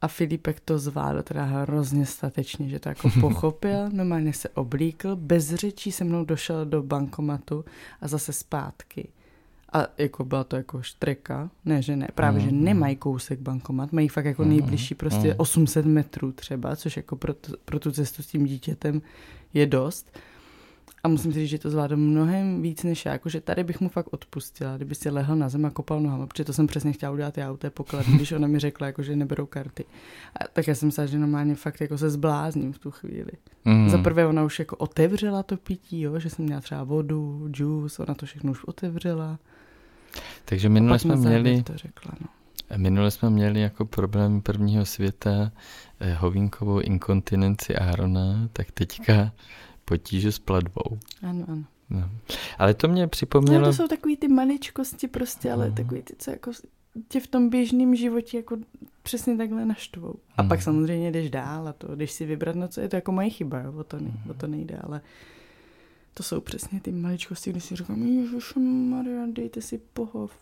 A 0.00 0.08
Filipek 0.08 0.60
to 0.60 0.78
zvládl 0.78 1.22
teda 1.22 1.44
hrozně 1.44 2.06
statečně, 2.06 2.68
že 2.68 2.78
to 2.78 2.88
jako 2.88 3.10
pochopil, 3.20 3.90
normálně 3.90 4.32
se 4.32 4.48
oblíkl, 4.48 5.16
bez 5.16 5.54
řečí 5.54 5.92
se 5.92 6.04
mnou 6.04 6.24
došel 6.24 6.66
do 6.66 6.82
bankomatu 6.82 7.64
a 8.00 8.08
zase 8.08 8.32
zpátky. 8.32 9.08
A 9.72 9.86
jako 9.98 10.24
byla 10.24 10.44
to 10.44 10.56
jako 10.56 10.82
štreka, 10.82 11.50
ne, 11.64 11.82
že 11.82 11.96
ne, 11.96 12.08
právě, 12.14 12.40
mm. 12.40 12.46
že 12.46 12.52
nemají 12.52 12.96
kousek 12.96 13.40
bankomat, 13.40 13.92
mají 13.92 14.08
fakt 14.08 14.24
jako 14.24 14.44
nejbližší 14.44 14.94
prostě 14.94 15.34
800 15.34 15.86
metrů 15.86 16.32
třeba, 16.32 16.76
což 16.76 16.96
jako 16.96 17.16
pro, 17.16 17.34
to, 17.34 17.52
pro 17.64 17.78
tu 17.78 17.92
cestu 17.92 18.22
s 18.22 18.26
tím 18.26 18.46
dítětem 18.46 19.02
je 19.54 19.66
dost. 19.66 20.18
A 21.04 21.08
musím 21.08 21.32
si 21.32 21.38
říct, 21.38 21.50
že 21.50 21.58
to 21.58 21.70
zvládl 21.70 21.96
mnohem 21.96 22.62
víc 22.62 22.82
než 22.82 23.04
já, 23.04 23.12
jakože 23.12 23.40
tady 23.40 23.64
bych 23.64 23.80
mu 23.80 23.88
fakt 23.88 24.08
odpustila, 24.10 24.76
kdyby 24.76 24.94
si 24.94 25.10
lehl 25.10 25.36
na 25.36 25.48
zem 25.48 25.66
a 25.66 25.70
kopal 25.70 26.00
nohama, 26.00 26.26
protože 26.26 26.44
to 26.44 26.52
jsem 26.52 26.66
přesně 26.66 26.92
chtěla 26.92 27.12
udělat 27.12 27.38
já 27.38 27.52
u 27.52 27.56
té 27.56 27.70
pokladny, 27.70 28.14
když 28.16 28.32
ona 28.32 28.48
mi 28.48 28.58
řekla, 28.58 28.86
jako, 28.86 29.02
že 29.02 29.16
neberou 29.16 29.46
karty. 29.46 29.84
A 30.40 30.48
tak 30.52 30.68
já 30.68 30.74
jsem 30.74 30.90
se, 30.90 31.06
že 31.06 31.18
normálně 31.18 31.54
fakt 31.54 31.80
jako 31.80 31.98
se 31.98 32.10
zblázním 32.10 32.72
v 32.72 32.78
tu 32.78 32.90
chvíli. 32.90 33.32
Mm. 33.64 33.88
Za 33.88 33.98
prvé 33.98 34.26
ona 34.26 34.44
už 34.44 34.58
jako 34.58 34.76
otevřela 34.76 35.42
to 35.42 35.56
pití, 35.56 36.00
jo, 36.00 36.18
že 36.18 36.30
jsem 36.30 36.44
měla 36.44 36.60
třeba 36.60 36.84
vodu, 36.84 37.48
juice, 37.54 38.02
ona 38.02 38.14
to 38.14 38.26
všechno 38.26 38.52
už 38.52 38.64
otevřela. 38.64 39.38
Takže 40.44 40.68
minule 40.68 40.98
jsme 40.98 41.16
měli... 41.16 41.62
To 41.62 41.76
řekla, 41.76 42.12
no. 42.20 42.26
Minule 42.76 43.10
jsme 43.10 43.30
měli 43.30 43.60
jako 43.60 43.84
problém 43.84 44.40
prvního 44.42 44.86
světa 44.86 45.52
eh, 46.00 46.14
hovínkovou 46.14 46.80
inkontinenci 46.80 47.76
Arona, 47.76 48.48
tak 48.52 48.70
teďka 48.70 49.32
potíže 49.84 50.32
s 50.32 50.38
platbou. 50.38 50.98
Ano, 51.22 51.44
ano. 51.48 51.64
No. 51.90 52.10
Ale 52.58 52.74
to 52.74 52.88
mě 52.88 53.06
připomnělo... 53.06 53.60
No, 53.60 53.66
to 53.66 53.72
jsou 53.72 53.88
takový 53.88 54.16
ty 54.16 54.28
maličkosti 54.28 55.08
prostě, 55.08 55.52
ale 55.52 55.70
uh-huh. 55.70 55.74
takový 55.74 56.02
ty, 56.02 56.14
co 56.18 56.30
jako 56.30 56.50
tě 57.08 57.20
v 57.20 57.26
tom 57.26 57.48
běžném 57.48 57.96
životě 57.96 58.36
jako 58.36 58.56
přesně 59.02 59.36
takhle 59.36 59.64
naštvou. 59.64 60.14
A 60.36 60.42
uh-huh. 60.42 60.48
pak 60.48 60.62
samozřejmě 60.62 61.12
jdeš 61.12 61.30
dál 61.30 61.68
a 61.68 61.72
to, 61.72 61.96
když 61.96 62.12
si 62.12 62.26
vybrat, 62.26 62.56
no 62.56 62.68
co 62.68 62.80
je 62.80 62.88
to 62.88 62.96
jako 62.96 63.12
moje 63.12 63.30
chyba, 63.30 63.60
jo, 63.60 63.72
o, 63.72 63.84
to 63.84 64.00
ne, 64.00 64.10
o 64.30 64.34
to 64.34 64.46
nejde, 64.46 64.78
ale 64.82 65.00
to 66.18 66.24
jsou 66.24 66.40
přesně 66.40 66.80
ty 66.80 66.92
maličkosti, 66.92 67.50
kdy 67.50 67.60
si 67.60 67.76
říkám, 67.76 67.98
Maria, 68.90 69.26
dejte 69.32 69.60
si 69.60 69.78
pohov. 69.78 70.32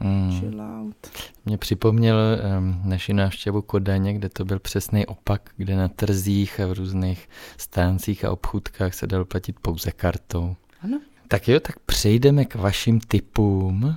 Mm. 0.00 0.40
Chill 0.40 0.60
out. 0.60 0.96
Mě 1.44 1.58
připomněl 1.58 2.16
um, 2.58 2.80
naši 2.84 3.12
návštěvu 3.12 3.62
Kodaně, 3.62 4.14
kde 4.14 4.28
to 4.28 4.44
byl 4.44 4.58
přesný 4.58 5.06
opak, 5.06 5.50
kde 5.56 5.76
na 5.76 5.88
trzích 5.88 6.60
a 6.60 6.66
v 6.66 6.72
různých 6.72 7.28
stáncích 7.56 8.24
a 8.24 8.30
obchůdkách 8.30 8.94
se 8.94 9.06
dal 9.06 9.24
platit 9.24 9.60
pouze 9.60 9.90
kartou. 9.90 10.56
Ano. 10.80 11.00
Tak 11.28 11.48
jo, 11.48 11.60
tak 11.60 11.78
přejdeme 11.78 12.44
k 12.44 12.54
vašim 12.54 13.00
typům. 13.00 13.96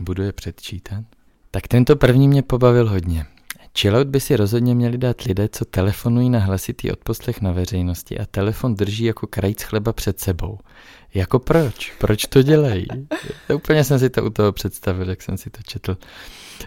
Budu 0.00 0.22
je 0.22 0.32
předčítat. 0.32 1.04
Tak 1.50 1.68
tento 1.68 1.96
první 1.96 2.28
mě 2.28 2.42
pobavil 2.42 2.90
hodně. 2.90 3.26
Chillout 3.80 4.06
by 4.06 4.20
si 4.20 4.36
rozhodně 4.36 4.74
měli 4.74 4.98
dát 4.98 5.22
lidé, 5.22 5.48
co 5.48 5.64
telefonují 5.64 6.30
na 6.30 6.38
hlasitý 6.38 6.92
odposlech 6.92 7.40
na 7.40 7.52
veřejnosti 7.52 8.18
a 8.18 8.26
telefon 8.26 8.74
drží 8.74 9.04
jako 9.04 9.26
krajíc 9.26 9.62
chleba 9.62 9.92
před 9.92 10.20
sebou. 10.20 10.58
Jako 11.14 11.38
proč? 11.38 11.92
Proč 11.98 12.26
to 12.26 12.42
dělají? 12.42 12.86
Úplně 13.54 13.84
jsem 13.84 13.98
si 13.98 14.10
to 14.10 14.24
u 14.24 14.30
toho 14.30 14.52
představil, 14.52 15.10
jak 15.10 15.22
jsem 15.22 15.36
si 15.36 15.50
to 15.50 15.62
četl. 15.62 15.96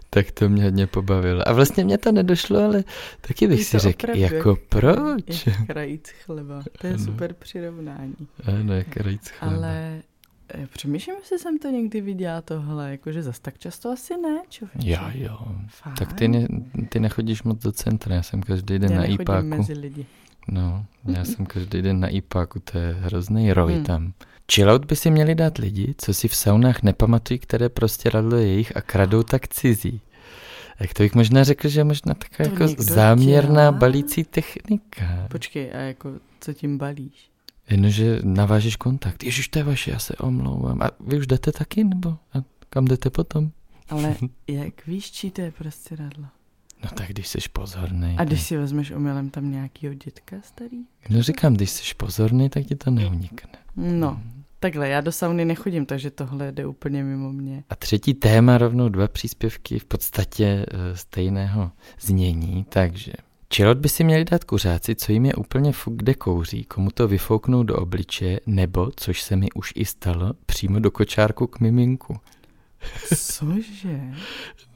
Tak 0.10 0.32
to 0.32 0.50
mě 0.50 0.64
hodně 0.64 0.88
pobavilo. 0.88 1.48
A 1.48 1.54
vlastně 1.54 1.84
mě 1.84 1.98
to 1.98 2.12
nedošlo, 2.12 2.64
ale 2.64 2.84
taky 3.22 3.48
bych 3.48 3.66
si 3.66 3.80
řekl, 3.80 4.10
jako 4.14 4.58
proč? 4.70 5.48
Je 5.48 5.54
krajíc 5.68 6.10
chleba. 6.10 6.64
To 6.82 6.88
je 6.88 6.94
ano. 6.94 7.06
super 7.06 7.34
přirovnání. 7.34 8.28
Ano, 8.44 8.74
je 8.74 8.84
krajíc 8.84 9.30
chleba. 9.30 9.56
Ale 9.56 10.02
Přemýšlím, 10.74 11.16
jestli 11.16 11.40
jsem 11.40 11.60
to 11.60 11.70
někdy 11.70 12.02
viděla 12.02 12.42
tohle, 12.42 12.92
jakože 12.92 13.24
zas 13.24 13.40
tak 13.40 13.58
často 13.58 13.90
asi 13.90 14.18
ne, 14.18 14.42
člověče. 14.50 14.90
Já 14.90 15.12
jo. 15.14 15.38
Fajn. 15.68 15.96
Tak 15.96 16.14
ty, 16.14 16.28
ne, 16.28 16.48
ty 16.90 17.00
nechodíš 17.00 17.44
moc 17.44 17.60
do 17.64 17.72
centra, 17.72 18.16
já 18.16 18.24
jsem 18.24 18.42
každý 18.42 18.80
den 18.80 18.92
já 18.92 18.98
na 18.98 19.06
IPáku. 19.06 19.48
mezi 19.48 19.74
lidi. 19.74 20.06
No, 20.48 20.86
já 21.06 21.26
jsem 21.26 21.46
každý 21.46 21.82
den 21.82 22.00
na 22.00 22.08
IPáku, 22.08 22.60
to 22.60 22.78
je 22.78 22.94
hrozný 22.94 23.54
roj 23.54 23.74
hmm. 23.74 23.84
tam. 23.84 24.14
Chillout 24.54 24.86
by 24.86 24.96
si 24.96 25.12
měli 25.12 25.36
dát 25.36 25.58
lidi, 25.58 25.96
co 25.98 26.14
si 26.14 26.28
v 26.28 26.36
saunách 26.36 26.84
nepamatují, 26.84 27.40
které 27.40 27.70
prostě 27.70 28.10
radlo 28.10 28.38
jejich 28.38 28.78
a 28.78 28.82
kradou 28.82 29.24
tak 29.24 29.48
cizí. 29.48 30.02
Jak 30.80 30.94
to 30.94 31.04
bych 31.04 31.16
možná 31.16 31.44
řekl, 31.44 31.70
že 31.70 31.80
je 31.80 31.84
možná 31.84 32.14
taková 32.14 32.50
jako 32.50 32.82
záměrná 32.84 33.62
dělá? 33.62 33.72
balící 33.72 34.24
technika. 34.24 35.28
Počkej, 35.32 35.72
a 35.74 35.78
jako 35.78 36.12
co 36.40 36.54
tím 36.54 36.78
balíš? 36.78 37.31
Jenomže 37.70 38.20
navážeš 38.24 38.76
kontakt. 38.76 39.24
Ježiš, 39.24 39.48
to 39.48 39.60
je 39.60 39.64
vaše, 39.64 39.92
já 39.92 40.00
se 40.00 40.16
omlouvám. 40.16 40.82
A 40.82 40.90
vy 41.00 41.18
už 41.18 41.28
jdete 41.28 41.52
taky, 41.52 41.84
nebo 41.84 42.10
a 42.10 42.44
kam 42.70 42.86
jdete 42.86 43.10
potom? 43.10 43.52
Ale 43.90 44.16
jak 44.48 44.88
víš, 44.88 45.12
čí 45.12 45.32
to 45.32 45.42
je 45.42 45.52
prostě 45.52 45.96
radlo? 45.96 46.26
No 46.84 46.90
tak 46.96 47.08
když 47.08 47.28
jsi 47.28 47.40
pozorný. 47.54 48.16
A 48.18 48.24
když 48.24 48.42
si 48.42 48.58
vezmeš 48.58 48.92
omylem 48.92 49.30
tam 49.30 49.52
nějakýho 49.52 49.94
dětka 49.94 50.36
starý? 50.44 50.84
No 51.10 51.24
říkám, 51.24 51.54
když 51.54 51.70
jsi 51.70 51.96
pozorný, 51.96 52.50
tak 52.50 52.66
ti 52.66 52.76
to 52.76 52.92
neunikne. 52.92 53.60
No, 53.76 54.22
takhle, 54.60 54.90
já 54.90 55.02
do 55.02 55.12
sauny 55.12 55.46
nechodím, 55.46 55.86
takže 55.86 56.12
tohle 56.12 56.52
jde 56.52 56.66
úplně 56.66 57.04
mimo 57.04 57.32
mě. 57.32 57.64
A 57.70 57.76
třetí 57.76 58.14
téma, 58.14 58.58
rovnou 58.58 58.90
dva 58.90 59.08
příspěvky 59.08 59.80
v 59.80 59.86
podstatě 59.86 60.66
uh, 60.74 60.96
stejného 60.96 61.72
znění, 62.00 62.66
takže 62.70 63.14
Čelot 63.52 63.78
by 63.78 63.90
si 63.90 64.04
měli 64.04 64.26
dát 64.26 64.44
kuřáci, 64.44 64.96
co 64.96 65.12
jim 65.12 65.26
je 65.26 65.34
úplně 65.34 65.72
fuk, 65.72 65.96
kde 65.96 66.14
kouří, 66.14 66.64
komu 66.64 66.92
to 66.92 67.08
vyfouknou 67.08 67.64
do 67.64 67.76
obličeje, 67.76 68.40
nebo, 68.46 68.92
což 68.96 69.22
se 69.22 69.36
mi 69.36 69.52
už 69.52 69.74
i 69.76 69.86
stalo, 69.86 70.34
přímo 70.46 70.80
do 70.80 70.92
kočárku 70.92 71.48
k 71.48 71.60
miminku. 71.60 72.18
Cože? 73.16 74.02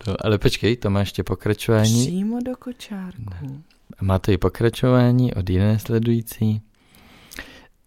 No, 0.08 0.16
ale 0.20 0.38
počkej, 0.38 0.78
to 0.78 0.90
má 0.90 1.00
ještě 1.00 1.24
pokračování. 1.24 2.06
Přímo 2.06 2.40
do 2.46 2.56
kočárku. 2.56 3.24
No. 3.42 3.62
Má 4.02 4.20
to 4.20 4.32
i 4.32 4.38
pokračování 4.38 5.34
od 5.34 5.50
jiné 5.50 5.80
sledující. 5.80 6.62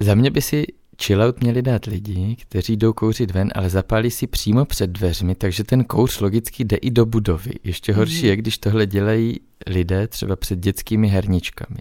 Za 0.01 0.15
mě 0.15 0.31
by 0.31 0.43
si 0.43 0.67
chillout 1.03 1.41
měli 1.41 1.63
dát 1.63 1.85
lidi, 1.85 2.37
kteří 2.41 2.77
jdou 2.77 2.93
kouřit 2.93 3.31
ven, 3.31 3.51
ale 3.55 3.71
zapálí 3.71 4.11
si 4.11 4.27
přímo 4.27 4.65
před 4.65 4.91
dveřmi, 4.91 5.35
takže 5.35 5.65
ten 5.65 5.85
kouř 5.85 6.21
logicky 6.21 6.65
jde 6.65 6.77
i 6.77 6.91
do 6.91 7.07
budovy. 7.07 7.53
Ještě 7.65 7.93
horší 7.93 8.23
mm. 8.23 8.29
je, 8.29 8.37
když 8.37 8.59
tohle 8.59 8.87
dělají 8.87 9.41
lidé 9.67 10.09
třeba 10.09 10.37
před 10.37 10.59
dětskými 10.59 11.09
herničkami. 11.09 11.79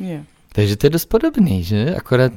Yeah. 0.00 0.24
Takže 0.52 0.76
to 0.76 0.86
je 0.86 0.90
dost 0.90 1.04
podobný, 1.04 1.64
že? 1.64 1.94
Akorát 1.94 2.32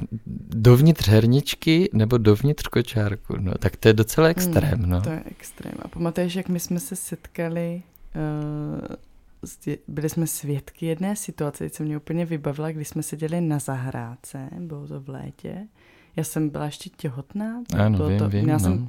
dovnitř 0.50 1.08
herničky 1.08 1.90
nebo 1.92 2.18
dovnitř 2.18 2.68
kočárku. 2.68 3.36
No, 3.40 3.52
tak 3.58 3.76
to 3.76 3.88
je 3.88 3.94
docela 3.94 4.28
extrém, 4.28 4.78
hmm, 4.78 4.90
no. 4.90 5.00
To 5.02 5.10
je 5.10 5.22
extrém. 5.30 5.74
A 5.82 5.88
pamatuješ, 5.88 6.34
jak 6.34 6.48
my 6.48 6.60
jsme 6.60 6.80
se 6.80 6.96
setkali, 6.96 7.82
uh, 8.80 8.96
byli 9.88 10.08
jsme 10.08 10.26
svědky 10.26 10.86
jedné 10.86 11.16
situace, 11.16 11.70
co 11.70 11.82
mě 11.82 11.96
úplně 11.96 12.26
vybavila, 12.26 12.72
když 12.72 12.88
jsme 12.88 13.02
seděli 13.02 13.40
na 13.40 13.58
zahrádce, 13.58 14.48
bylo 14.58 14.88
to 14.88 15.00
v 15.00 15.08
létě. 15.08 15.66
Já 16.16 16.24
jsem 16.24 16.48
byla 16.48 16.64
ještě 16.64 16.90
těhotná. 16.90 17.62
Ano, 17.78 17.96
bylo 17.96 18.08
vím, 18.08 18.18
to, 18.18 18.28
vím, 18.28 18.44
měla 18.44 18.58
no. 18.58 18.64
jsem, 18.64 18.88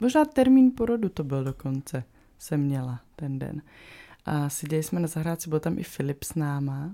možná 0.00 0.24
termín 0.24 0.70
porodu 0.76 1.08
to 1.08 1.24
byl 1.24 1.44
dokonce, 1.44 2.04
jsem 2.38 2.60
měla 2.60 3.00
ten 3.16 3.38
den. 3.38 3.62
A 4.24 4.48
seděli 4.48 4.82
jsme 4.82 5.00
na 5.00 5.08
zahrádce, 5.08 5.50
byl 5.50 5.60
tam 5.60 5.78
i 5.78 5.82
Filip 5.82 6.24
s 6.24 6.34
náma 6.34 6.90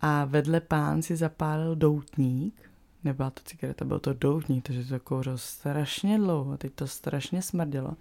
a 0.00 0.24
vedle 0.24 0.60
pán 0.60 1.02
si 1.02 1.16
zapálil 1.16 1.76
doutník, 1.76 2.70
nebyla 3.04 3.30
to 3.30 3.42
cigareta, 3.44 3.84
byl 3.84 3.98
to 3.98 4.12
doutník, 4.12 4.66
takže 4.66 4.84
to 4.84 5.00
kouřilo 5.00 5.38
strašně 5.38 6.18
dlouho, 6.18 6.56
teď 6.56 6.72
to 6.74 6.86
strašně 6.86 7.42
smrdělo. 7.42 7.96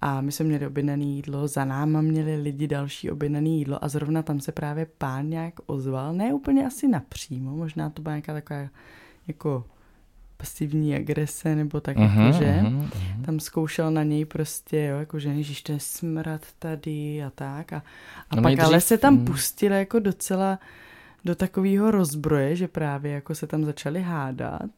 A 0.00 0.20
my 0.20 0.32
jsme 0.32 0.46
měli 0.46 0.66
objednané 0.66 1.04
jídlo, 1.04 1.48
za 1.48 1.64
náma 1.64 2.00
měli 2.00 2.36
lidi 2.36 2.66
další 2.66 3.10
objednané 3.10 3.48
jídlo 3.48 3.84
a 3.84 3.88
zrovna 3.88 4.22
tam 4.22 4.40
se 4.40 4.52
právě 4.52 4.86
pán 4.98 5.28
nějak 5.28 5.54
ozval, 5.66 6.12
ne 6.12 6.34
úplně 6.34 6.66
asi 6.66 6.88
napřímo, 6.88 7.50
možná 7.50 7.90
to 7.90 8.02
byla 8.02 8.14
nějaká 8.14 8.32
taková 8.32 8.68
jako 9.28 9.64
pasivní 10.44 10.96
agrese 10.96 11.54
nebo 11.54 11.80
tak, 11.80 11.96
uh-huh, 11.96 12.26
jako, 12.26 12.38
že 12.38 12.44
uh-huh, 12.44 12.88
uh-huh. 12.88 13.24
tam 13.24 13.40
zkoušel 13.40 13.90
na 13.90 14.02
něj 14.02 14.24
prostě, 14.24 14.82
jo, 14.82 14.98
jako 14.98 15.18
že 15.18 15.28
ježiš, 15.28 15.62
ten 15.62 15.80
smrad 15.80 16.40
tady 16.58 17.22
a 17.22 17.30
tak 17.30 17.72
a, 17.72 17.82
a 18.30 18.36
no 18.36 18.42
pak 18.42 18.58
ale 18.58 18.80
se 18.80 18.98
tam 18.98 19.16
hmm. 19.16 19.24
pustil 19.24 19.72
jako 19.72 19.98
docela 19.98 20.58
do 21.24 21.34
takového 21.34 21.90
rozbroje, 21.90 22.56
že 22.56 22.68
právě 22.68 23.12
jako 23.12 23.34
se 23.34 23.46
tam 23.46 23.64
začali 23.64 24.02
hádat, 24.02 24.70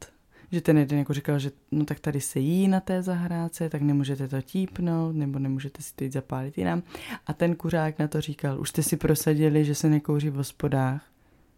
že 0.53 0.61
ten 0.61 0.79
jeden 0.79 0.99
jako 0.99 1.13
říkal, 1.13 1.39
že 1.39 1.51
no 1.73 1.85
tak 1.85 2.01
tady 2.01 2.21
se 2.21 2.39
jí 2.39 2.69
na 2.69 2.81
té 2.81 3.03
zahrádce, 3.03 3.71
tak 3.71 3.83
nemůžete 3.83 4.29
to 4.29 4.43
típnout, 4.43 5.17
nebo 5.17 5.39
nemůžete 5.39 5.83
si 5.83 5.95
teď 5.95 6.13
zapálit 6.13 6.59
jinam. 6.59 6.83
A 7.27 7.33
ten 7.33 7.55
kuřák 7.55 7.99
na 7.99 8.09
to 8.09 8.21
říkal, 8.21 8.61
už 8.61 8.69
jste 8.69 8.83
si 8.83 8.97
prosadili, 8.97 9.65
že 9.65 9.75
se 9.75 9.89
nekouří 9.89 10.31
v 10.31 10.35
hospodách, 10.35 11.03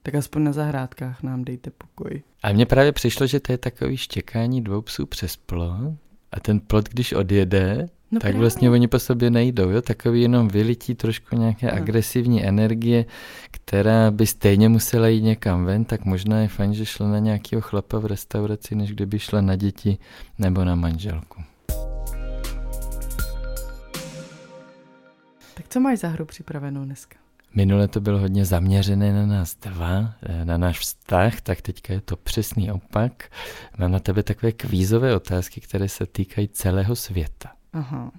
tak 0.02 0.14
aspoň 0.14 0.42
na 0.44 0.52
zahrádkách 0.52 1.22
nám 1.22 1.44
dejte 1.44 1.70
pokoj. 1.70 2.22
A 2.42 2.52
mně 2.52 2.66
právě 2.66 2.92
přišlo, 2.92 3.26
že 3.26 3.40
to 3.40 3.52
je 3.52 3.58
takový 3.58 3.96
štěkání 3.96 4.62
dvou 4.64 4.82
psů 4.82 5.06
přes 5.06 5.36
plot 5.36 5.94
a 6.32 6.40
ten 6.40 6.60
plot, 6.60 6.88
když 6.88 7.12
odjede, 7.12 7.88
No 8.10 8.20
tak 8.20 8.20
právě. 8.20 8.40
vlastně 8.40 8.70
oni 8.70 8.88
po 8.88 8.98
sobě 8.98 9.30
nejdou, 9.30 9.70
jo? 9.70 9.82
Takový 9.82 10.22
jenom 10.22 10.48
vylití 10.48 10.94
trošku 10.94 11.36
nějaké 11.36 11.66
no. 11.66 11.72
agresivní 11.72 12.44
energie, 12.44 13.04
která 13.50 14.10
by 14.10 14.26
stejně 14.26 14.68
musela 14.68 15.08
jít 15.08 15.22
někam 15.22 15.64
ven, 15.64 15.84
tak 15.84 16.04
možná 16.04 16.40
je 16.40 16.48
fajn, 16.48 16.74
že 16.74 16.86
šla 16.86 17.08
na 17.08 17.18
nějakého 17.18 17.62
chlapa 17.62 17.98
v 17.98 18.06
restauraci, 18.06 18.74
než 18.74 18.92
kdyby 18.92 19.18
šla 19.18 19.40
na 19.40 19.56
děti 19.56 19.98
nebo 20.38 20.64
na 20.64 20.74
manželku. 20.74 21.42
Tak 25.54 25.68
co 25.68 25.80
máš 25.80 25.98
za 25.98 26.08
hru 26.08 26.24
připravenou 26.24 26.84
dneska? 26.84 27.16
Minule 27.58 27.88
to 27.88 28.00
bylo 28.00 28.18
hodně 28.18 28.44
zaměřené 28.44 29.12
na 29.12 29.26
nás 29.26 29.56
dva, 29.56 30.14
eh, 30.22 30.44
na 30.44 30.56
náš 30.56 30.78
vztah, 30.78 31.40
tak 31.40 31.62
teďka 31.62 31.92
je 31.92 32.00
to 32.00 32.16
přesný 32.16 32.70
opak. 32.70 33.30
Mám 33.78 33.92
na 33.92 33.98
tebe 33.98 34.22
takové 34.22 34.52
kvízové 34.52 35.16
otázky, 35.16 35.60
které 35.60 35.88
se 35.88 36.06
týkají 36.06 36.48
celého 36.48 36.96
světa. 36.96 37.52
Aha. 37.72 38.10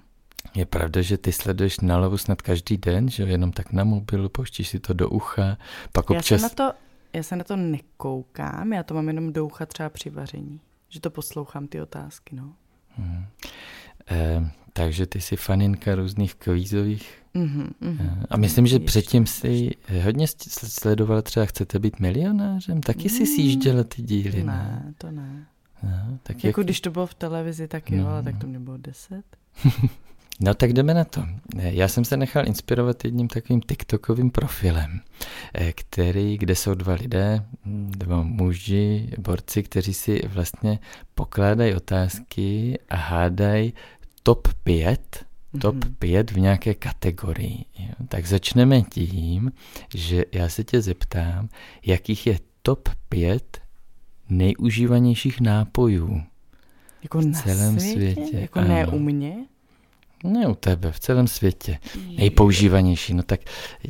Je 0.54 0.66
pravda, 0.66 1.02
že 1.02 1.18
ty 1.18 1.32
sleduješ 1.32 1.80
nalovu 1.80 2.18
snad 2.18 2.42
každý 2.42 2.76
den, 2.76 3.08
že 3.08 3.22
jenom 3.22 3.52
tak 3.52 3.72
na 3.72 3.84
mobilu, 3.84 4.28
pouštíš 4.28 4.68
si 4.68 4.78
to 4.80 4.92
do 4.92 5.08
ucha, 5.08 5.56
pak 5.92 6.10
občas... 6.10 6.30
Já 6.30 6.38
se 6.38 6.42
na 6.42 6.48
to, 6.48 6.78
já 7.12 7.22
se 7.22 7.36
na 7.36 7.44
to 7.44 7.56
nekoukám, 7.56 8.72
já 8.72 8.82
to 8.82 8.94
mám 8.94 9.08
jenom 9.08 9.32
do 9.32 9.46
ucha 9.46 9.66
třeba 9.66 9.88
při 9.88 10.10
vaření, 10.10 10.60
že 10.88 11.00
to 11.00 11.10
poslouchám 11.10 11.66
ty 11.66 11.80
otázky, 11.80 12.36
no. 12.36 12.52
Hmm. 12.96 13.24
Eh, 14.10 14.50
takže 14.72 15.06
ty 15.06 15.20
jsi 15.20 15.36
faninka 15.36 15.94
různých 15.94 16.34
kvízových. 16.34 17.22
Mm-hmm, 17.34 17.68
mm-hmm. 17.82 18.24
A 18.30 18.36
myslím, 18.36 18.66
že 18.66 18.78
předtím 18.78 19.26
si 19.26 19.70
hodně 20.04 20.26
sledovala 20.46 21.22
třeba 21.22 21.46
Chcete 21.46 21.78
být 21.78 22.00
milionářem? 22.00 22.80
Taky 22.80 23.08
si 23.08 23.26
sjížděla 23.26 23.84
ty 23.84 24.02
díly, 24.02 24.42
ne? 24.42 24.44
Ne, 24.44 24.94
to 24.98 25.10
ne. 25.10 25.46
No, 25.82 26.18
tak 26.22 26.44
jako 26.44 26.60
jak... 26.60 26.66
když 26.66 26.80
to 26.80 26.90
bylo 26.90 27.06
v 27.06 27.14
televizi, 27.14 27.68
tak 27.68 27.90
jo, 27.90 28.02
no. 28.02 28.08
ale 28.08 28.22
tak 28.22 28.38
to 28.38 28.46
mě 28.46 28.58
bylo 28.58 28.76
deset. 28.76 29.24
No 30.42 30.54
tak 30.54 30.72
jdeme 30.72 30.94
na 30.94 31.04
to. 31.04 31.24
Já 31.56 31.88
jsem 31.88 32.04
se 32.04 32.16
nechal 32.16 32.46
inspirovat 32.46 33.04
jedním 33.04 33.28
takovým 33.28 33.60
TikTokovým 33.60 34.30
profilem, 34.30 35.00
eh, 35.54 35.72
který, 35.72 36.38
kde 36.38 36.54
jsou 36.54 36.74
dva 36.74 36.94
lidé, 36.94 37.44
dva 37.64 38.22
muži, 38.22 39.10
borci, 39.18 39.62
kteří 39.62 39.94
si 39.94 40.20
vlastně 40.26 40.78
pokládají 41.14 41.74
otázky 41.74 42.78
a 42.88 42.96
hádají 42.96 43.74
top 44.22 44.48
5, 44.64 45.24
top 45.60 45.74
mm-hmm. 45.74 45.94
5 45.98 46.30
v 46.30 46.40
nějaké 46.40 46.74
kategorii. 46.74 47.64
Jo. 47.78 47.94
Tak 48.08 48.26
začneme 48.26 48.82
tím, 48.82 49.52
že 49.94 50.24
já 50.32 50.48
se 50.48 50.64
tě 50.64 50.82
zeptám, 50.82 51.48
jakých 51.86 52.26
je 52.26 52.38
top 52.62 52.88
5 53.08 53.58
nejužívanějších 54.28 55.40
nápojů 55.40 56.22
jako 57.02 57.18
v 57.18 57.32
celém 57.32 57.80
světě? 57.80 58.14
světě. 58.14 58.36
Jako 58.40 58.58
ano. 58.58 58.68
ne 58.68 58.86
u 58.86 58.98
mě? 58.98 59.36
Ne 60.24 60.46
u 60.46 60.54
tebe, 60.54 60.92
v 60.92 61.00
celém 61.00 61.26
světě. 61.26 61.78
Nejpoužívanější, 62.18 63.14
no 63.14 63.22
tak 63.22 63.40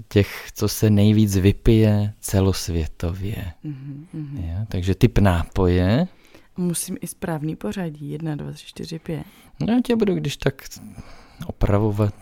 těch, 0.09 0.49
co 0.55 0.69
se 0.69 0.91
nejvíc 0.91 1.37
vypije 1.37 2.15
celosvětově. 2.21 3.53
Mm-hmm. 3.65 4.07
Jo, 4.35 4.67
takže 4.69 4.95
typ 4.95 5.19
nápoje. 5.19 6.07
Musím 6.61 6.97
i 7.00 7.07
správný 7.07 7.57
pořadí, 7.57 8.11
1, 8.11 8.35
2, 8.35 8.52
3, 8.52 8.67
4, 8.67 8.99
5. 8.99 9.23
No 9.61 9.73
já 9.73 9.81
tě 9.85 9.97
budu 9.97 10.14
když 10.14 10.37
tak 10.37 10.62
opravovat. 11.47 12.14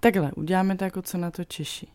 Takhle, 0.00 0.32
uděláme 0.32 0.76
to 0.76 0.84
jako 0.84 1.02
co 1.02 1.18
na 1.18 1.30
to 1.30 1.44
Češi. 1.44 1.86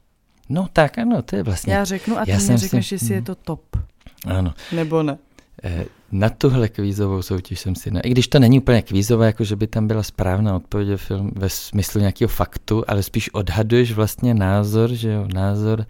No 0.50 0.68
tak 0.74 0.98
ano, 0.98 1.22
to 1.22 1.36
je 1.36 1.44
vlastně. 1.44 1.74
Já 1.74 1.86
řeknu 1.86 2.18
a 2.18 2.25
ty 2.25 2.32
mi 2.32 2.58
řekneš, 2.58 2.88
si... 2.88 2.96
jestli 2.96 3.13
je 3.13 3.22
to 3.22 3.36
top. 3.36 3.77
Ano. 4.25 4.54
Nebo 4.72 5.04
ne. 5.04 5.18
Eh, 5.63 5.86
na 6.12 6.30
tuhle 6.30 6.70
kvízovou 6.70 7.22
soutěž 7.22 7.60
jsem 7.60 7.75
si, 7.75 7.92
ne, 7.92 8.01
i 8.01 8.10
když 8.10 8.27
to 8.27 8.39
není 8.39 8.60
úplně 8.60 8.82
kvízové, 8.82 9.25
jako 9.25 9.44
že 9.44 9.56
by 9.56 9.68
tam 9.68 9.88
byla 9.88 10.04
správná 10.04 10.56
odpověď 10.56 10.89
ve, 10.89 10.98
film, 10.98 11.32
ve 11.36 11.50
smyslu 11.50 12.00
nějakého 12.00 12.30
faktu, 12.30 12.84
ale 12.88 13.04
spíš 13.04 13.34
odhaduješ 13.34 13.92
vlastně 13.92 14.34
názor, 14.34 14.94
že 14.94 15.12
jo, 15.12 15.27
názor 15.34 15.86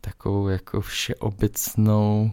takovou 0.00 0.48
jako 0.48 0.80
všeobecnou, 0.80 2.30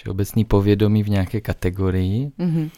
všeobecný 0.00 0.44
povědomí 0.44 1.02
v 1.02 1.08
nějaké 1.08 1.40
kategorii. 1.40 2.32
Mm-hmm. 2.38 2.70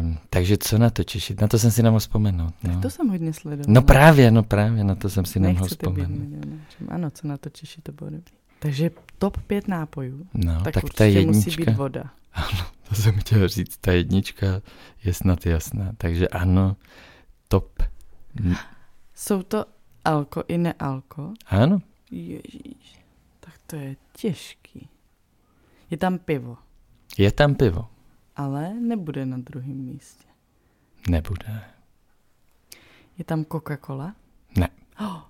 Um, 0.00 0.18
takže 0.30 0.56
co 0.56 0.78
na 0.78 0.90
to 0.90 1.04
Češit? 1.04 1.40
Na 1.40 1.48
to 1.48 1.58
jsem 1.58 1.70
si 1.70 1.82
nemohl 1.82 2.00
vzpomenout. 2.00 2.54
No. 2.62 2.72
Tak 2.72 2.82
to 2.82 2.90
jsem 2.90 3.08
hodně 3.08 3.32
sledoval. 3.32 3.74
No 3.74 3.82
právě, 3.82 4.30
no 4.30 4.42
právě, 4.42 4.84
na 4.84 4.94
to 4.94 5.10
jsem 5.10 5.24
si 5.24 5.40
nemohl 5.40 5.66
vzpomenout. 5.66 6.46
Ano, 6.88 7.10
co 7.10 7.28
na 7.28 7.36
to 7.36 7.50
Češit, 7.50 7.84
to 7.84 7.92
bylo 7.92 8.10
dobrý. 8.10 8.34
Takže 8.58 8.90
top 9.18 9.38
pět 9.46 9.68
nápojů. 9.68 10.26
No, 10.34 10.60
tak, 10.62 10.74
tak 10.74 10.84
ta 10.94 11.04
jednička. 11.04 11.32
musí 11.32 11.64
být 11.64 11.76
voda. 11.76 12.10
Ano, 12.32 12.66
to 12.88 12.94
jsem 12.94 13.18
chtěl 13.20 13.48
říct. 13.48 13.76
Ta 13.76 13.92
jednička 13.92 14.46
je 15.04 15.14
snad 15.14 15.46
jasná. 15.46 15.92
Takže 15.98 16.28
ano, 16.28 16.76
top. 17.48 17.82
Jsou 19.14 19.42
to 19.42 19.64
alko 20.04 20.44
i 20.48 20.58
nealko? 20.58 21.32
Ano. 21.46 21.78
Ježíš, 22.10 22.98
tak 23.40 23.54
to 23.66 23.76
je 23.76 23.96
těžký. 24.16 24.61
Je 25.92 25.98
tam 25.98 26.18
pivo. 26.18 26.56
Je 27.18 27.32
tam 27.32 27.54
pivo. 27.54 27.88
Ale 28.36 28.74
nebude 28.74 29.26
na 29.26 29.36
druhém 29.38 29.76
místě. 29.76 30.24
Nebude. 31.08 31.64
Je 33.18 33.24
tam 33.24 33.44
Coca-Cola? 33.44 34.14
Ne. 34.56 34.68
Oh, 35.00 35.20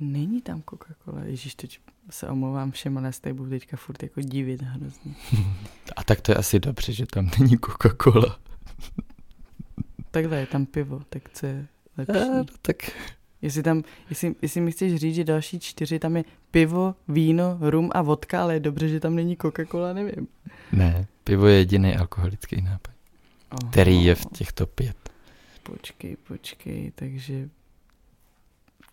není 0.00 0.42
tam 0.42 0.62
Coca-Cola. 0.62 1.22
Ježíš, 1.22 1.54
teď 1.54 1.80
se 2.10 2.28
omlouvám 2.28 2.70
všem, 2.70 2.98
ale 2.98 3.12
se 3.12 3.34
budu 3.34 3.50
teďka 3.50 3.76
furt 3.76 4.02
jako 4.02 4.20
divit 4.20 4.62
hrozně. 4.62 5.14
A 5.96 6.04
tak 6.04 6.20
to 6.20 6.32
je 6.32 6.36
asi 6.36 6.60
dobře, 6.60 6.92
že 6.92 7.06
tam 7.06 7.30
není 7.38 7.56
Coca-Cola. 7.56 8.38
Takhle 10.10 10.36
je 10.36 10.46
tam 10.46 10.66
pivo, 10.66 11.00
tak 11.08 11.22
co 11.32 11.46
je 11.46 11.66
lepší? 11.96 12.18
A, 12.18 12.24
no, 12.24 12.44
tak... 12.62 12.76
Jestli, 13.42 13.62
tam, 13.62 13.82
jestli, 14.10 14.34
jestli 14.42 14.60
mi 14.60 14.72
chceš 14.72 14.96
říct, 14.96 15.14
že 15.14 15.24
další 15.24 15.60
čtyři, 15.60 15.98
tam 15.98 16.16
je 16.16 16.24
pivo, 16.50 16.94
víno, 17.08 17.58
rum 17.60 17.90
a 17.94 18.02
vodka, 18.02 18.42
ale 18.42 18.54
je 18.54 18.60
dobře, 18.60 18.88
že 18.88 19.00
tam 19.00 19.14
není 19.14 19.36
Coca-Cola, 19.36 19.94
nevím. 19.94 20.28
Ne, 20.72 21.06
pivo 21.24 21.46
je 21.46 21.58
jediný 21.58 21.96
alkoholický 21.96 22.62
nápoj, 22.62 22.94
který 23.70 24.04
je 24.04 24.14
v 24.14 24.24
těchto 24.24 24.66
pět. 24.66 24.96
Počkej, 25.62 26.16
počkej, 26.28 26.92
takže 26.94 27.48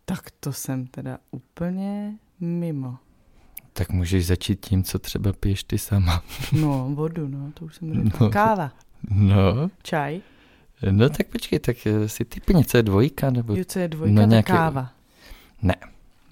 tak 0.06 0.32
to 0.40 0.54
jsem 0.54 0.88
teda 0.88 1.18
úplně 1.32 2.14
mimo. 2.40 2.98
Tak 3.74 3.90
můžeš 3.90 4.26
začít 4.28 4.66
tím, 4.66 4.84
co 4.84 5.00
třeba 5.00 5.34
piješ 5.34 5.64
ty 5.64 5.78
sama. 5.78 6.24
No, 6.52 6.92
vodu, 6.94 7.28
no, 7.28 7.52
to 7.52 7.66
už 7.66 7.76
jsem 7.76 8.04
řekla. 8.04 8.28
No, 8.28 8.30
Káva. 8.30 8.72
No. 9.10 9.70
Čaj. 9.84 10.22
No 10.92 11.10
tak 11.10 11.28
počkej, 11.28 11.60
tak 11.60 11.88
eh, 11.88 12.10
si 12.10 12.26
typně, 12.26 12.66
co 12.66 12.78
je 12.78 12.84
dvojka? 12.84 13.30
Nebo... 13.30 13.56
Jo, 13.56 13.64
co 13.68 13.80
je 13.80 13.88
dvojka, 13.88 14.16
no, 14.16 14.26
nějaký... 14.26 14.52
káva. 14.52 14.92
Ne. 15.62 15.76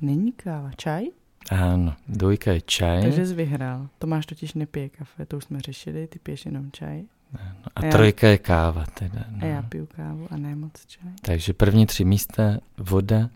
Není 0.01 0.31
káva, 0.31 0.71
čaj? 0.77 1.03
Ano, 1.51 1.95
dvojka 2.07 2.51
je 2.51 2.61
čaj. 2.61 3.01
Takže 3.01 3.25
jsi 3.25 3.33
vyhrál. 3.33 3.89
Tomáš 3.99 4.25
totiž 4.25 4.53
nepije 4.53 4.89
kafe, 4.89 5.25
to 5.25 5.37
už 5.37 5.43
jsme 5.43 5.59
řešili, 5.59 6.07
ty 6.07 6.19
piješ 6.19 6.45
jenom 6.45 6.71
čaj. 6.71 7.03
Ano, 7.39 7.55
a, 7.75 7.79
a 7.79 7.91
trojka 7.91 8.27
já... 8.27 8.31
je 8.31 8.37
káva 8.37 8.85
teda. 8.85 9.25
No. 9.29 9.39
A 9.41 9.45
já 9.45 9.61
piju 9.61 9.87
kávu 9.95 10.27
a 10.31 10.37
ne 10.37 10.55
moc 10.55 10.85
čaj. 10.85 11.11
Takže 11.21 11.53
první 11.53 11.85
tři 11.85 12.05
místa, 12.05 12.57
voda, 12.77 13.29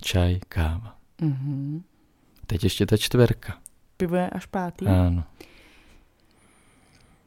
čaj, 0.00 0.40
káva. 0.48 0.96
Mhm. 1.20 1.82
Teď 2.46 2.64
ještě 2.64 2.86
ta 2.86 2.96
čtverka. 2.96 3.58
Pivo 3.96 4.16
je 4.16 4.30
až 4.30 4.46
pátý? 4.46 4.86
Ano. 4.86 5.24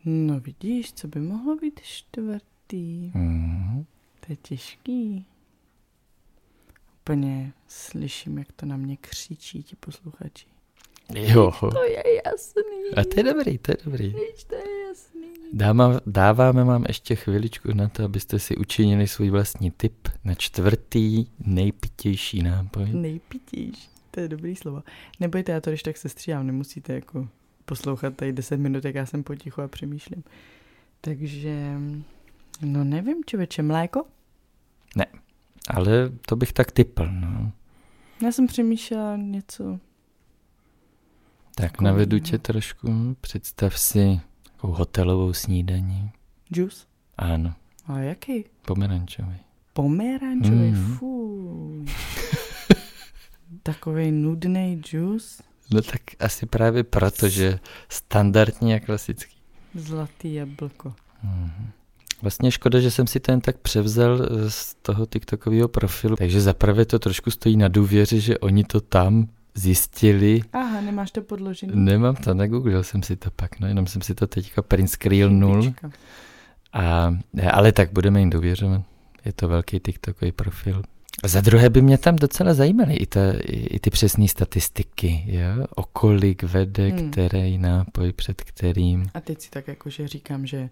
No 0.05 0.39
vidíš, 0.39 0.93
co 0.93 1.07
by 1.07 1.19
mohlo 1.19 1.55
být 1.55 1.79
čtvrtý? 2.71 3.11
Mm. 3.13 3.85
To 4.19 4.25
je 4.29 4.35
těžký. 4.35 5.25
Úplně 7.01 7.53
slyším, 7.67 8.37
jak 8.37 8.51
to 8.51 8.65
na 8.65 8.77
mě 8.77 8.97
křičí 8.97 9.63
ti 9.63 9.75
posluchači. 9.75 10.45
Jo. 11.15 11.51
to 11.59 11.83
je 11.83 12.03
jasný. 12.25 12.95
A 12.95 13.03
to 13.03 13.19
je 13.19 13.23
dobrý, 13.23 13.57
to 13.57 13.71
je 13.71 13.77
dobrý. 13.85 14.07
Víš, 14.07 14.43
to 14.47 14.55
je 14.55 14.87
jasný. 14.87 15.27
Dáma, 15.53 15.99
dáváme 16.05 16.63
vám 16.63 16.85
ještě 16.87 17.15
chviličku 17.15 17.73
na 17.73 17.89
to, 17.89 18.03
abyste 18.03 18.39
si 18.39 18.57
učinili 18.57 19.07
svůj 19.07 19.29
vlastní 19.29 19.71
tip 19.71 20.07
na 20.23 20.35
čtvrtý 20.35 21.25
nejpitější 21.45 22.43
nápoj. 22.43 22.89
Nejpitější. 22.93 23.89
To 24.11 24.19
je 24.19 24.27
dobrý 24.27 24.55
slovo. 24.55 24.83
Nebojte, 25.19 25.51
já 25.51 25.61
to 25.61 25.69
když 25.69 25.83
tak 25.83 25.97
se 25.97 26.09
stříhám, 26.09 26.47
nemusíte 26.47 26.93
jako 26.93 27.27
poslouchat 27.65 28.15
tady 28.15 28.33
10 28.33 28.57
minut, 28.57 28.85
jak 28.85 28.95
já 28.95 29.05
jsem 29.05 29.23
potichu 29.23 29.61
a 29.61 29.67
přemýšlím. 29.67 30.23
Takže, 31.01 31.77
no 32.61 32.83
nevím, 32.83 33.23
člověče, 33.25 33.63
mléko? 33.63 34.05
Ne, 34.95 35.05
ale 35.69 36.11
to 36.25 36.35
bych 36.35 36.53
tak 36.53 36.71
typl, 36.71 37.05
no. 37.11 37.51
Já 38.23 38.31
jsem 38.31 38.47
přemýšlela 38.47 39.17
něco... 39.17 39.79
Tak 41.55 41.71
takový, 41.71 41.85
navedu 41.85 42.19
tě 42.19 42.37
trošku, 42.37 43.15
představ 43.21 43.79
si 43.79 44.19
takovou 44.43 44.73
hotelovou 44.73 45.33
snídaní. 45.33 46.11
Juice? 46.51 46.85
Ano. 47.17 47.53
A 47.87 47.99
jaký? 47.99 48.45
Pomerančový. 48.65 49.37
Pomerančový, 49.73 50.71
mm. 50.71 50.95
fuj. 50.97 51.85
Takový 53.63 54.11
nudný 54.11 54.81
džus? 54.81 55.41
No 55.73 55.81
tak 55.81 56.01
asi 56.19 56.45
právě 56.45 56.83
proto, 56.83 57.29
že 57.29 57.59
standardní 57.89 58.73
a 58.73 58.79
klasický. 58.79 59.37
Zlatý 59.75 60.33
jablko. 60.33 60.93
Mm-hmm. 61.25 61.69
Vlastně 62.21 62.51
škoda, 62.51 62.79
že 62.79 62.91
jsem 62.91 63.07
si 63.07 63.19
to 63.19 63.31
jen 63.31 63.41
tak 63.41 63.57
převzal 63.57 64.21
eh, 64.21 64.51
z 64.51 64.75
toho 64.81 65.05
TikTokového 65.05 65.67
profilu. 65.67 66.15
Takže 66.15 66.41
zaprvé 66.41 66.85
to 66.85 66.99
trošku 66.99 67.31
stojí 67.31 67.57
na 67.57 67.67
důvěře, 67.67 68.19
že 68.19 68.37
oni 68.37 68.63
to 68.63 68.81
tam 68.81 69.27
zjistili. 69.55 70.41
Aha, 70.53 70.81
nemáš 70.81 71.11
to 71.11 71.21
podložené? 71.21 71.73
Nemám 71.75 72.15
to, 72.15 72.33
negooglil 72.33 72.83
jsem 72.83 73.03
si 73.03 73.15
to 73.15 73.31
pak, 73.31 73.59
no 73.59 73.67
jenom 73.67 73.87
jsem 73.87 74.01
si 74.01 74.15
to 74.15 74.27
teďka 74.27 74.61
print 74.61 74.89
screenul. 74.89 75.73
A, 76.73 77.17
ale 77.51 77.71
tak 77.71 77.93
budeme 77.93 78.19
jim 78.19 78.29
důvěřovat. 78.29 78.81
Je 79.25 79.33
to 79.33 79.47
velký 79.47 79.79
TikTokový 79.79 80.31
profil. 80.31 80.83
Za 81.25 81.41
druhé 81.41 81.69
by 81.69 81.81
mě 81.81 81.97
tam 81.97 82.15
docela 82.15 82.53
zajímaly 82.53 82.93
i, 82.93 83.05
ta, 83.05 83.19
i, 83.31 83.55
i 83.55 83.79
ty 83.79 83.89
přesné 83.89 84.27
statistiky, 84.27 85.23
jo? 85.27 85.65
o 85.75 85.83
kolik 85.83 86.43
vede 86.43 86.87
hmm. 86.87 87.11
který 87.11 87.57
nápoj 87.57 88.13
před 88.13 88.41
kterým. 88.41 89.09
A 89.13 89.21
teď 89.21 89.41
si 89.41 89.49
tak 89.49 89.67
jakože 89.67 90.07
říkám, 90.07 90.45
že 90.45 90.69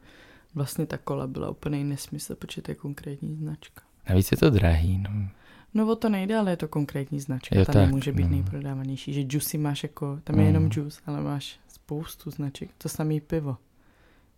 vlastně 0.55 0.85
ta 0.85 0.97
kola 0.97 1.27
byla 1.27 1.49
úplný 1.49 1.83
nesmysl, 1.83 2.35
protože 2.35 2.61
to 2.61 2.71
je 2.71 2.75
konkrétní 2.75 3.35
značka. 3.35 3.81
Navíc 4.09 4.31
je 4.31 4.37
to 4.37 4.49
drahý. 4.49 4.97
No. 4.97 5.29
No 5.73 5.91
o 5.91 5.95
to 5.95 6.09
nejde, 6.09 6.37
ale 6.37 6.51
je 6.51 6.57
to 6.57 6.67
konkrétní 6.67 7.19
značka. 7.19 7.59
Jo, 7.59 7.65
ta 7.65 7.73
tak, 7.73 7.85
nemůže 7.85 8.11
být 8.11 8.23
no. 8.23 8.29
nejprodávanější. 8.29 9.13
Že 9.13 9.21
juicy 9.21 9.57
máš 9.57 9.83
jako, 9.83 10.19
tam 10.23 10.35
je 10.35 10.41
mm. 10.41 10.47
jenom 10.47 10.69
juice, 10.73 11.01
ale 11.05 11.21
máš 11.21 11.59
spoustu 11.67 12.31
značek. 12.31 12.69
To 12.77 12.89
samé 12.89 13.19
pivo. 13.19 13.57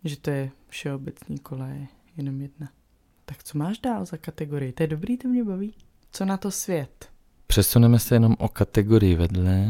Že 0.03 0.17
to 0.17 0.29
je 0.29 0.51
všeobecný 0.67 1.39
kola, 1.39 1.67
je 1.67 1.87
jenom 2.17 2.41
jedna. 2.41 2.69
Tak 3.25 3.43
co 3.43 3.57
máš 3.57 3.79
dál 3.79 4.05
za 4.05 4.17
kategorii? 4.17 4.71
To 4.71 4.83
je 4.83 4.87
dobrý, 4.87 5.17
to 5.17 5.27
mě 5.27 5.43
baví. 5.43 5.73
Co 6.11 6.25
na 6.25 6.37
to 6.37 6.51
svět? 6.51 7.09
Přesuneme 7.47 7.99
se 7.99 8.15
jenom 8.15 8.35
o 8.39 8.49
kategorii 8.49 9.15
vedle. 9.15 9.67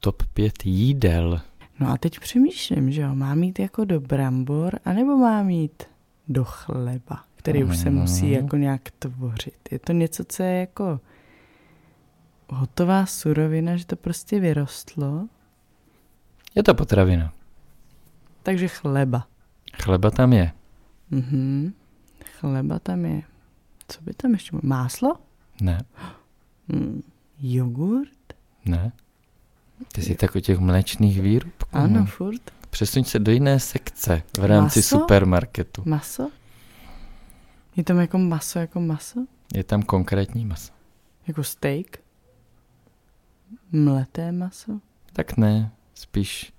Top 0.00 0.22
5 0.34 0.66
jídel. 0.66 1.40
No 1.80 1.88
a 1.88 1.96
teď 1.98 2.20
přemýšlím, 2.20 2.92
že 2.92 3.02
jo, 3.02 3.14
má 3.14 3.34
mít 3.34 3.58
jako 3.58 3.84
do 3.84 4.00
brambor, 4.00 4.78
anebo 4.84 5.16
má 5.16 5.42
mít 5.42 5.82
do 6.28 6.44
chleba, 6.44 7.24
který 7.36 7.64
mm. 7.64 7.70
už 7.70 7.76
se 7.76 7.90
musí 7.90 8.24
mhm. 8.24 8.32
jako 8.34 8.56
nějak 8.56 8.90
tvořit. 8.90 9.68
Je 9.70 9.78
to 9.78 9.92
něco, 9.92 10.24
co 10.24 10.42
je 10.42 10.60
jako 10.60 11.00
hotová 12.48 13.06
surovina, 13.06 13.76
že 13.76 13.86
to 13.86 13.96
prostě 13.96 14.40
vyrostlo. 14.40 15.28
Je 16.54 16.62
to 16.62 16.74
potravina. 16.74 17.32
Takže 18.42 18.68
chleba. 18.68 19.26
Chleba 19.82 20.10
tam 20.10 20.32
je. 20.32 20.52
Mhm. 21.10 21.74
Chleba 22.24 22.78
tam 22.78 23.04
je. 23.04 23.22
Co 23.88 24.02
by 24.02 24.14
tam 24.14 24.32
ještě 24.32 24.50
bylo? 24.50 24.60
Máslo? 24.64 25.16
Ne. 25.60 25.78
Hmm. 26.72 27.02
Jogurt? 27.40 28.34
Ne. 28.64 28.92
Ty 29.92 30.02
jsi 30.02 30.14
tak 30.14 30.36
o 30.36 30.40
těch 30.40 30.58
mléčných 30.58 31.20
výrobků. 31.22 31.68
Ano, 31.76 32.06
furt. 32.06 32.42
Přesuň 32.70 33.04
se 33.04 33.18
do 33.18 33.32
jiné 33.32 33.60
sekce 33.60 34.22
v 34.38 34.44
rámci 34.44 34.78
maso? 34.78 34.98
supermarketu. 34.98 35.82
Maso? 35.86 36.30
Je 37.76 37.84
tam 37.84 37.98
jako 37.98 38.18
maso, 38.18 38.58
jako 38.58 38.80
maso? 38.80 39.20
Je 39.54 39.64
tam 39.64 39.82
konkrétní 39.82 40.44
maso. 40.46 40.72
Jako 41.26 41.44
steak? 41.44 41.86
Mleté 43.72 44.32
maso? 44.32 44.80
Tak 45.12 45.36
ne, 45.36 45.70
spíš 45.94 46.52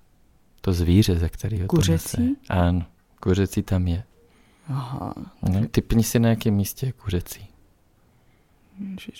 to 0.60 0.72
zvíře, 0.72 1.18
ze 1.18 1.28
kterého 1.28 1.66
Kuřecí? 1.66 2.16
to 2.16 2.22
nese. 2.22 2.34
Ano, 2.48 2.86
kuřecí 3.20 3.62
tam 3.62 3.88
je. 3.88 4.04
Aha. 4.68 5.14
No, 5.42 5.66
typni 5.70 6.02
si 6.02 6.18
na 6.18 6.28
jakém 6.28 6.54
místě 6.54 6.86
je 6.86 6.92
kuřecí. 6.92 7.48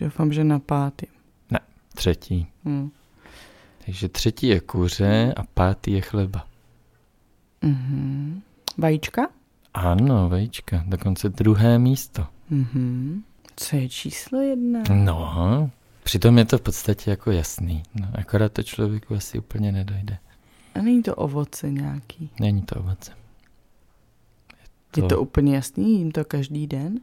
Doufám, 0.01 0.33
že 0.33 0.45
na 0.45 0.59
pátý. 0.59 1.07
Ne, 1.51 1.61
třetí. 1.95 2.47
Hmm. 2.65 2.91
Takže 3.87 4.09
třetí 4.09 4.47
je 4.47 4.61
kuře 4.61 5.35
a 5.37 5.43
pátý 5.55 5.93
je 5.93 6.01
chleba. 6.01 6.47
Mm-hmm. 7.63 8.41
Vajíčka? 8.79 9.29
Ano, 9.75 10.29
vajíčka. 10.29 10.85
Dokonce 10.87 11.29
druhé 11.29 11.79
místo. 11.79 12.27
Mm-hmm. 12.53 13.23
Co 13.57 13.77
je 13.77 13.89
číslo 13.89 14.41
jedna? 14.41 14.81
No, 14.95 15.71
přitom 16.05 16.39
je 16.39 16.45
to 16.45 16.59
v 16.59 16.61
podstatě 16.61 17.11
jako 17.11 17.31
jasný. 17.31 17.83
No, 17.95 18.09
akorát 18.15 18.53
to 18.53 18.63
člověku 18.63 19.15
asi 19.15 19.39
úplně 19.39 19.73
nedojde. 19.73 20.19
A 20.75 20.83
není 20.83 21.03
to 21.03 21.15
ovoce 21.15 21.71
nějaký? 21.71 22.31
Není 22.41 22.63
to 22.63 22.75
ovoce. 22.77 23.13
Je 24.97 25.03
to, 25.03 25.05
je 25.05 25.09
to 25.09 25.21
úplně 25.21 25.55
jasný? 25.55 25.99
Jím 25.99 26.13
to 26.13 26.25
každý 26.25 26.67
den? 26.67 27.01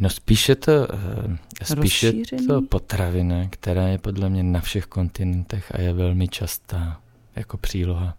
No 0.00 0.10
spíše 0.10 0.54
to, 0.54 0.72
eh, 0.94 1.64
spíše 1.64 2.12
to 2.46 2.62
potravina, 2.62 3.48
která 3.50 3.88
je 3.88 3.98
podle 3.98 4.28
mě 4.30 4.42
na 4.42 4.60
všech 4.60 4.86
kontinentech 4.86 5.74
a 5.74 5.80
je 5.80 5.92
velmi 5.92 6.28
častá 6.28 7.00
jako 7.36 7.56
příloha. 7.56 8.16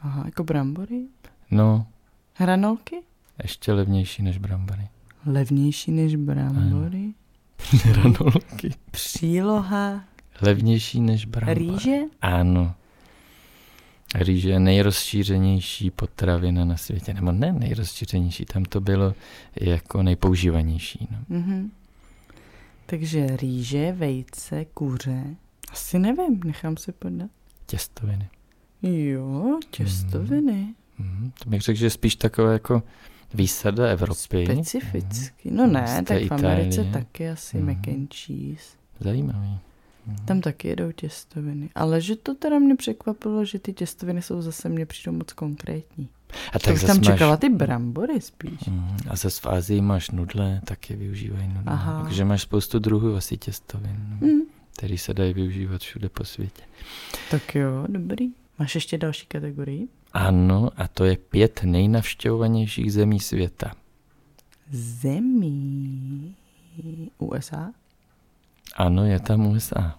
Aha, 0.00 0.22
jako 0.24 0.44
brambory? 0.44 1.06
No. 1.50 1.86
Hranolky? 2.34 2.96
Ještě 3.42 3.72
levnější 3.72 4.22
než 4.22 4.38
brambory. 4.38 4.88
Levnější 5.26 5.92
než 5.92 6.16
brambory? 6.16 7.14
Hranolky. 7.84 8.70
Příloha? 8.90 10.04
Levnější 10.42 11.00
než 11.00 11.24
brambory. 11.24 11.70
Rýže? 11.70 11.96
Ano. 12.20 12.74
Rýže 14.14 14.50
je 14.50 14.60
nejrozšířenější 14.60 15.90
potravina 15.90 16.64
na 16.64 16.76
světě, 16.76 17.14
nebo 17.14 17.32
ne 17.32 17.52
nejrozšířenější, 17.52 18.44
tam 18.44 18.64
to 18.64 18.80
bylo 18.80 19.14
jako 19.60 20.02
nejpoužívanější. 20.02 21.08
No. 21.10 21.38
Mm-hmm. 21.38 21.70
Takže 22.86 23.36
rýže, 23.36 23.92
vejce, 23.92 24.64
kuře, 24.64 25.24
asi 25.72 25.98
nevím, 25.98 26.40
nechám 26.44 26.76
se 26.76 26.92
podat. 26.92 27.30
Těstoviny. 27.66 28.28
Jo, 28.82 29.58
těstoviny. 29.70 30.74
Mm-hmm. 31.00 31.32
To 31.42 31.50
bych 31.50 31.60
řekl, 31.62 31.78
že 31.78 31.90
spíš 31.90 32.16
takové 32.16 32.52
jako 32.52 32.82
výsada 33.34 33.86
Evropy. 33.86 34.46
Specificky. 34.46 35.48
Mm-hmm. 35.48 35.56
No 35.56 35.66
ne, 35.66 36.02
tak 36.06 36.22
v 36.22 36.32
Americe 36.32 36.84
taky 36.84 37.28
asi 37.28 37.56
mm-hmm. 37.56 37.64
mac 37.64 37.88
and 37.88 38.14
cheese. 38.14 38.76
Zajímavý. 39.00 39.58
Tam 40.24 40.40
taky 40.40 40.68
jedou 40.68 40.92
těstoviny. 40.92 41.70
Ale 41.74 42.00
že 42.00 42.16
to 42.16 42.34
teda 42.34 42.58
mě 42.58 42.76
překvapilo, 42.76 43.44
že 43.44 43.58
ty 43.58 43.72
těstoviny 43.72 44.22
jsou 44.22 44.42
zase 44.42 44.68
mě 44.68 44.86
přijdou 44.86 45.16
moc 45.16 45.32
konkrétní. 45.32 46.08
A 46.52 46.58
tak 46.58 46.80
tam 46.80 46.96
máš... 46.96 47.06
čekala 47.06 47.36
ty 47.36 47.48
brambory 47.48 48.20
spíš. 48.20 48.66
Mm, 48.66 48.96
a 49.08 49.16
zase 49.16 49.40
v 49.40 49.46
Ázii 49.46 49.80
máš 49.80 50.10
nudle, 50.10 50.60
taky 50.64 50.96
využívají 50.96 51.48
nudle. 51.48 51.62
Aha. 51.66 52.02
Takže 52.02 52.24
máš 52.24 52.42
spoustu 52.42 52.78
druhů 52.78 53.16
asi 53.16 53.36
těstovin, 53.36 53.96
mm. 54.20 54.40
který 54.76 54.98
se 54.98 55.14
dají 55.14 55.34
využívat 55.34 55.80
všude 55.80 56.08
po 56.08 56.24
světě. 56.24 56.62
Tak 57.30 57.54
jo, 57.54 57.84
dobrý. 57.88 58.28
Máš 58.58 58.74
ještě 58.74 58.98
další 58.98 59.26
kategorii? 59.26 59.88
Ano, 60.12 60.70
a 60.76 60.88
to 60.88 61.04
je 61.04 61.16
pět 61.16 61.60
nejnavštěvovanějších 61.64 62.92
zemí 62.92 63.20
světa. 63.20 63.72
Zemí? 64.70 66.34
USA? 67.18 67.72
Ano, 68.78 69.06
je 69.06 69.20
tam 69.20 69.46
USA. 69.46 69.98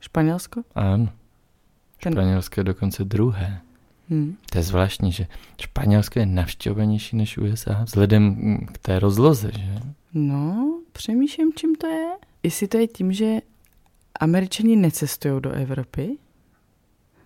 Španělsko? 0.00 0.62
Ano. 0.74 1.08
Ten... 2.02 2.12
Španělsko 2.12 2.60
je 2.60 2.64
dokonce 2.64 3.04
druhé. 3.04 3.60
Hmm. 4.10 4.36
To 4.50 4.58
je 4.58 4.62
zvláštní, 4.62 5.12
že 5.12 5.26
Španělsko 5.60 6.18
je 6.18 6.26
navštěvovanější 6.26 7.16
než 7.16 7.38
USA 7.38 7.82
vzhledem 7.84 8.58
k 8.72 8.78
té 8.78 8.98
rozloze, 8.98 9.50
že? 9.58 9.80
No, 10.14 10.80
přemýšlím, 10.92 11.52
čím 11.56 11.74
to 11.74 11.86
je. 11.86 12.10
Jestli 12.42 12.68
to 12.68 12.78
je 12.78 12.86
tím, 12.86 13.12
že 13.12 13.38
Američani 14.20 14.76
necestují 14.76 15.40
do 15.40 15.50
Evropy, 15.50 16.16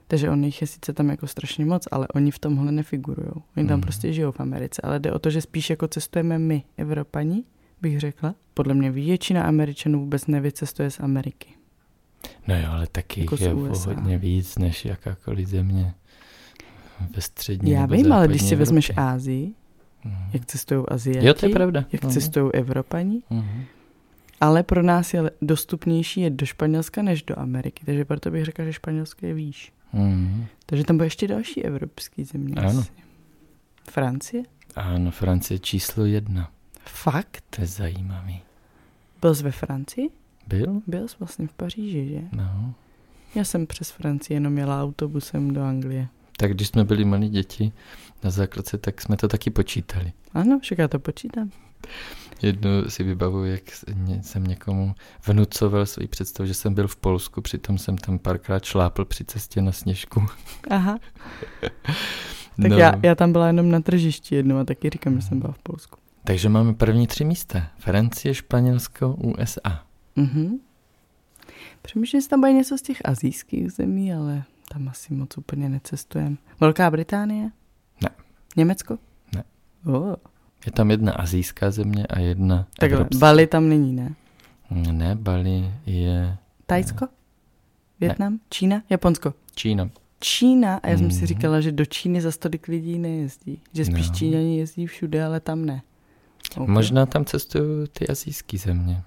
takže 0.09 0.31
on 0.31 0.45
jich 0.45 0.61
je 0.61 0.67
sice 0.67 0.93
tam 0.93 1.09
jako 1.09 1.27
strašně 1.27 1.65
moc, 1.65 1.89
ale 1.91 2.09
oni 2.09 2.31
v 2.31 2.39
tomhle 2.39 2.73
nefigurují. 2.73 3.33
Oni 3.57 3.67
tam 3.67 3.75
hmm. 3.75 3.81
prostě 3.81 4.13
žijou 4.13 4.33
v 4.33 4.41
Americe, 4.41 4.83
ale 4.83 4.99
jde 4.99 5.13
o 5.13 5.19
to, 5.19 5.31
že 5.31 5.41
spíš 5.41 5.71
jako 5.71 5.89
cestujeme 5.89 6.39
my, 6.39 6.65
Evropani, 6.77 7.45
bych 7.87 8.01
řekla. 8.01 8.35
Podle 8.55 8.75
mě 8.75 8.91
většina 8.91 9.43
Američanů 9.43 10.01
vůbec 10.01 10.27
nevycestuje 10.27 10.91
z 10.91 11.01
Ameriky. 11.01 11.49
No 12.49 12.59
jo, 12.59 12.67
ale 12.71 12.87
taky 12.87 13.21
jako 13.21 13.37
je 13.41 13.55
hodně 13.87 14.19
víc 14.19 14.59
než 14.59 14.85
jakákoliv 14.85 15.49
země 15.49 15.95
ve 17.17 17.23
střední 17.23 17.71
Já 17.71 17.87
vím, 17.87 18.13
ale 18.13 18.29
když 18.29 18.41
si 18.41 18.47
Evropě. 18.47 18.59
vezmeš 18.59 18.93
Ázii, 18.97 19.53
mm. 20.05 20.17
jak 20.33 20.47
cestují 20.47 20.85
Aziati, 20.89 21.27
jo, 21.27 21.35
to 21.35 21.47
je 21.47 21.53
pravda. 21.53 21.85
jak 21.93 22.05
mm. 22.05 22.11
cestují 22.11 22.53
Evropani, 22.53 23.23
mm. 23.31 23.65
ale 24.41 24.63
pro 24.63 24.83
nás 24.83 25.15
je 25.15 25.31
dostupnější 25.43 26.21
jet 26.21 26.33
do 26.33 26.47
Španělska 26.47 27.03
než 27.03 27.23
do 27.23 27.39
Ameriky, 27.39 27.85
takže 27.87 28.05
proto 28.05 28.31
bych 28.31 28.45
řekla, 28.45 28.65
že 28.65 28.73
Španělsko 28.73 29.27
je 29.27 29.35
výš. 29.35 29.73
Mm. 29.93 30.47
Takže 30.67 30.85
tam 30.85 30.97
bude 30.97 31.07
ještě 31.07 31.29
další 31.29 31.65
evropský 31.65 32.25
země. 32.25 32.55
Ano. 32.57 32.81
Asi. 32.81 32.91
Francie? 33.91 34.43
Ano, 34.77 35.11
Francie 35.11 35.59
číslo 35.59 36.05
jedna. 36.05 36.56
Fakt? 36.89 37.45
To 37.51 37.61
je 37.61 37.67
zajímavý. 37.67 38.43
Byl 39.21 39.35
jsi 39.35 39.43
ve 39.43 39.51
Francii? 39.51 40.11
Byl? 40.47 40.83
Byl 40.87 41.09
jsi 41.09 41.17
vlastně 41.19 41.47
v 41.47 41.53
Paříži, 41.53 42.09
že? 42.09 42.21
No. 42.33 42.75
Já 43.35 43.45
jsem 43.45 43.67
přes 43.67 43.91
Francii 43.91 44.37
jenom 44.37 44.59
jela 44.59 44.83
autobusem 44.83 45.55
do 45.55 45.63
Anglie. 45.63 46.09
Tak 46.37 46.55
když 46.55 46.69
jsme 46.69 46.85
byli 46.85 47.05
malí 47.05 47.29
děti 47.29 47.73
na 48.25 48.31
základce, 48.31 48.79
tak 48.79 49.03
jsme 49.03 49.17
to 49.17 49.29
taky 49.29 49.51
počítali. 49.51 50.13
Ano, 50.35 50.59
však 50.63 50.79
já 50.79 50.89
to 50.89 50.99
počítám. 50.99 51.51
Jednou 52.43 52.83
si 52.89 53.03
vybavuju, 53.03 53.45
jak 53.45 53.63
jsem 54.23 54.45
někomu 54.45 54.95
vnucoval 55.27 55.87
svůj 55.87 56.07
představu, 56.07 56.47
že 56.47 56.55
jsem 56.55 56.75
byl 56.75 56.89
v 56.89 56.97
Polsku, 56.97 57.41
přitom 57.41 57.79
jsem 57.79 57.99
tam 57.99 58.19
párkrát 58.19 58.65
šlápl 58.65 59.05
při 59.05 59.25
cestě 59.25 59.63
na 59.63 59.73
sněžku. 59.73 60.27
Aha. 60.71 60.99
tak 62.63 62.71
no. 62.71 62.79
já, 62.79 62.93
já 63.03 63.15
tam 63.15 63.33
byla 63.33 63.47
jenom 63.47 63.71
na 63.71 63.81
tržišti 63.81 64.35
jednou 64.35 64.59
a 64.59 64.65
taky 64.65 64.91
říkám, 64.91 65.21
že 65.21 65.27
jsem 65.27 65.41
byla 65.41 65.53
v 65.53 65.59
Polsku. 65.59 65.99
Takže 66.27 66.49
máme 66.49 66.75
první 66.75 67.07
tři 67.07 67.25
místa. 67.25 67.71
Francie, 67.79 68.35
Španělsko, 68.35 69.15
USA. 69.15 69.83
Mhm. 70.17 70.59
Přemýšlím, 71.83 72.21
že 72.23 72.29
tam 72.29 72.41
bude 72.41 72.53
něco 72.53 72.79
z 72.79 72.83
těch 72.83 72.99
azijských 73.05 73.73
zemí, 73.73 74.13
ale 74.15 74.43
tam 74.69 74.89
asi 74.89 75.15
moc 75.15 75.39
úplně 75.39 75.69
necestujeme. 75.69 76.37
Velká 76.61 76.91
Británie? 76.91 77.51
Ne. 78.03 78.09
Německo? 78.57 78.99
Ne. 79.35 79.45
Oh. 79.87 80.15
Je 80.67 80.73
tam 80.73 80.91
jedna 80.91 81.13
azijská 81.13 81.71
země 81.71 82.07
a 82.07 82.19
jedna 82.19 82.67
Tak 82.79 82.93
evropská. 82.93 83.19
Bali 83.19 83.47
tam 83.47 83.69
není, 83.69 83.93
ne? 83.93 84.15
Ne, 84.93 85.15
Bali 85.15 85.71
je... 85.87 86.37
Tajsko? 86.67 87.09
Větnam? 88.01 88.39
Čína? 88.51 88.83
Japonsko? 88.91 89.35
Čína. 89.55 89.91
Čína? 90.21 90.77
A 90.77 90.89
já 90.89 90.97
jsem 90.97 91.07
Mhm. 91.07 91.15
si 91.17 91.27
říkala, 91.27 91.61
že 91.61 91.73
do 91.73 91.85
Číny 91.87 92.21
za 92.21 92.31
tolik 92.39 92.69
lidí 92.69 92.99
nejezdí. 92.99 93.61
Že 93.73 93.85
spíš 93.85 94.09
No. 94.09 94.15
Číňani 94.15 94.59
jezdí 94.59 94.87
všude, 94.87 95.25
ale 95.25 95.41
tam 95.41 95.65
ne. 95.65 95.83
Okay. 96.57 96.75
Možná 96.75 97.07
tam 97.07 97.25
cestují 97.25 97.89
ty 97.89 98.09
azijské 98.09 98.59
země. 98.59 99.03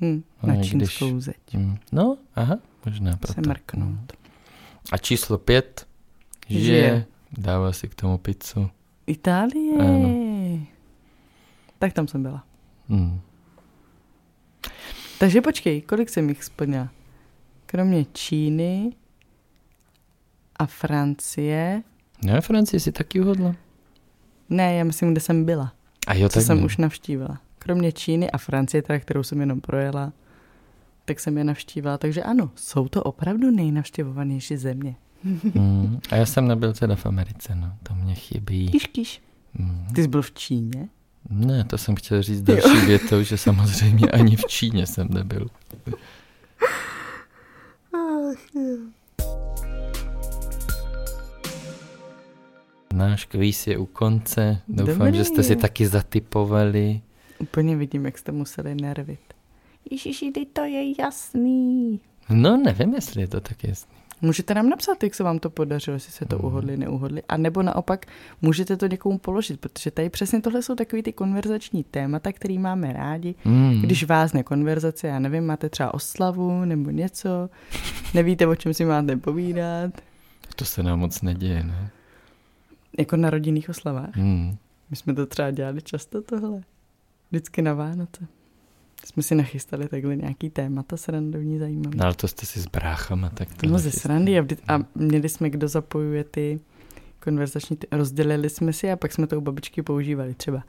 Hm, 0.00 0.22
No, 0.42 0.48
na 0.48 0.54
i 0.54 0.58
když- 0.58 0.70
čínskou 0.70 1.20
zeď. 1.20 1.36
Hm. 1.56 1.76
No, 1.92 2.18
aha, 2.34 2.56
možná 2.84 3.12
Se 3.12 3.18
proto. 3.18 3.48
mrknout. 3.48 4.12
A 4.92 4.98
číslo 4.98 5.38
pět 5.38 5.86
žije, 6.48 6.60
Žije. 6.62 7.06
dává 7.38 7.72
si 7.72 7.88
k 7.88 7.94
tomu 7.94 8.18
pizzu. 8.18 8.70
Itálie. 9.06 9.78
Ano. 9.80 10.66
Tak 11.78 11.92
tam 11.92 12.08
jsem 12.08 12.22
byla. 12.22 12.44
Hm. 12.88 13.20
Takže 15.18 15.40
počkej, 15.40 15.80
kolik 15.82 16.08
jsem 16.10 16.28
jich 16.28 16.44
splnila? 16.44 16.88
Kromě 17.66 18.04
Číny 18.12 18.92
a 20.56 20.66
Francie. 20.66 21.82
Ne, 22.24 22.40
Francii 22.40 22.80
si 22.80 22.92
taky 22.92 23.20
uhodla. 23.20 23.54
Ne, 24.50 24.74
já 24.74 24.84
myslím, 24.84 25.12
kde 25.12 25.20
jsem 25.20 25.44
byla. 25.44 25.72
A 26.06 26.14
jo, 26.14 26.28
Co 26.28 26.40
jsem 26.40 26.58
ne. 26.58 26.64
už 26.64 26.76
navštívila. 26.76 27.38
Kromě 27.58 27.92
Číny 27.92 28.30
a 28.30 28.38
Francie, 28.38 28.82
teda, 28.82 28.98
kterou 28.98 29.22
jsem 29.22 29.40
jenom 29.40 29.60
projela, 29.60 30.12
tak 31.04 31.20
jsem 31.20 31.38
je 31.38 31.44
navštívila. 31.44 31.98
Takže 31.98 32.22
ano, 32.22 32.50
jsou 32.54 32.88
to 32.88 33.02
opravdu 33.02 33.50
nejnavštěvovanější 33.50 34.56
země. 34.56 34.96
Hm. 35.54 35.98
A 36.10 36.16
já 36.16 36.26
jsem 36.26 36.48
nebyl 36.48 36.72
teda 36.72 36.96
v 36.96 37.06
Americe, 37.06 37.54
no. 37.54 37.72
To 37.82 37.94
mě 37.94 38.14
chybí. 38.14 38.68
Kíš, 38.68 38.86
kíš. 38.86 39.22
Hm. 39.58 39.86
Ty 39.94 40.02
jsi 40.02 40.08
byl 40.08 40.22
v 40.22 40.32
Číně? 40.32 40.88
Ne, 41.30 41.64
to 41.64 41.78
jsem 41.78 41.94
chtěl 41.94 42.22
říct 42.22 42.42
další 42.42 42.86
větou, 42.86 43.22
že 43.22 43.36
samozřejmě 43.36 44.10
ani 44.10 44.36
v 44.36 44.44
Číně 44.44 44.86
jsem 44.86 45.08
nebyl. 45.10 45.46
Náš 52.96 53.24
kvíz 53.24 53.66
je 53.66 53.78
u 53.78 53.86
konce. 53.86 54.58
Doufám, 54.68 54.96
Dobrý. 54.98 55.16
že 55.16 55.24
jste 55.24 55.42
si 55.42 55.56
taky 55.56 55.86
zatypovali. 55.86 57.00
Úplně 57.38 57.76
vidím, 57.76 58.04
jak 58.04 58.18
jste 58.18 58.32
museli 58.32 58.74
nervit. 58.74 59.20
Ježiši, 59.90 60.32
to 60.52 60.64
je 60.64 61.00
jasný. 61.02 62.00
No, 62.30 62.56
nevím, 62.56 62.94
jestli 62.94 63.20
je 63.20 63.28
to 63.28 63.40
tak 63.40 63.64
jasný. 63.64 63.92
Můžete 64.22 64.54
nám 64.54 64.68
napsat, 64.68 65.02
jak 65.02 65.14
se 65.14 65.22
vám 65.24 65.38
to 65.38 65.50
podařilo, 65.50 65.94
jestli 65.94 66.12
se 66.12 66.24
to 66.24 66.36
Mhm. 66.36 66.44
uhodli, 66.46 66.76
neuhodli. 66.76 67.22
A 67.28 67.36
nebo 67.36 67.62
naopak 67.62 68.06
můžete 68.42 68.76
to 68.76 68.86
někomu 68.86 69.18
položit, 69.18 69.60
protože 69.60 69.90
tady 69.90 70.10
přesně 70.10 70.40
tohle 70.40 70.62
jsou 70.62 70.74
takový 70.74 71.02
ty 71.02 71.12
konverzační 71.12 71.84
témata, 71.84 72.32
který 72.32 72.58
máme 72.58 72.92
rádi. 72.92 73.34
Hmm. 73.44 73.82
Když 73.82 74.04
vás 74.04 74.32
konverzace, 74.44 75.06
já 75.08 75.18
nevím, 75.18 75.46
máte 75.46 75.68
třeba 75.68 75.94
oslavu 75.94 76.64
nebo 76.64 76.90
něco, 76.90 77.50
nevíte, 78.14 78.46
o 78.46 78.54
čem 78.54 78.74
si 78.74 78.84
máte 78.84 79.16
povídat, 79.16 79.90
To 80.56 80.64
se 80.64 80.82
nám 80.82 80.98
moc 80.98 81.22
neděje, 81.22 81.62
ne? 81.64 81.90
Jako 82.98 83.16
na 83.16 83.30
rodinných 83.30 83.68
oslavách. 83.68 84.16
Hmm. 84.16 84.56
My 84.90 84.96
jsme 84.96 85.14
to 85.14 85.26
třeba 85.26 85.50
dělali 85.50 85.82
často 85.82 86.22
tohle. 86.22 86.60
Vždycky 87.30 87.62
na 87.62 87.74
Vánoce. 87.74 88.26
Jsme 89.04 89.22
si 89.22 89.34
nachystali 89.34 89.88
takhle 89.88 90.16
nějaký 90.16 90.50
témata 90.50 90.96
srandovní 90.96 91.58
zajímavý. 91.58 91.98
No, 91.98 92.04
ale 92.04 92.14
to 92.14 92.28
jste 92.28 92.46
si 92.46 92.60
s 92.60 92.66
bráchama, 92.66 93.30
tak 93.30 93.54
to 93.54 93.66
No 93.66 93.78
ze 93.78 93.90
srandy 93.90 94.38
a, 94.38 94.42
vždy, 94.42 94.56
a 94.68 94.78
měli 94.94 95.28
jsme, 95.28 95.50
kdo 95.50 95.68
zapojuje 95.68 96.24
ty 96.24 96.60
konverzační, 97.24 97.76
ty, 97.76 97.86
rozdělili 97.92 98.50
jsme 98.50 98.72
si 98.72 98.90
a 98.90 98.96
pak 98.96 99.12
jsme 99.12 99.26
to 99.26 99.38
u 99.38 99.40
babičky 99.40 99.82
používali 99.82 100.34
třeba. 100.34 100.62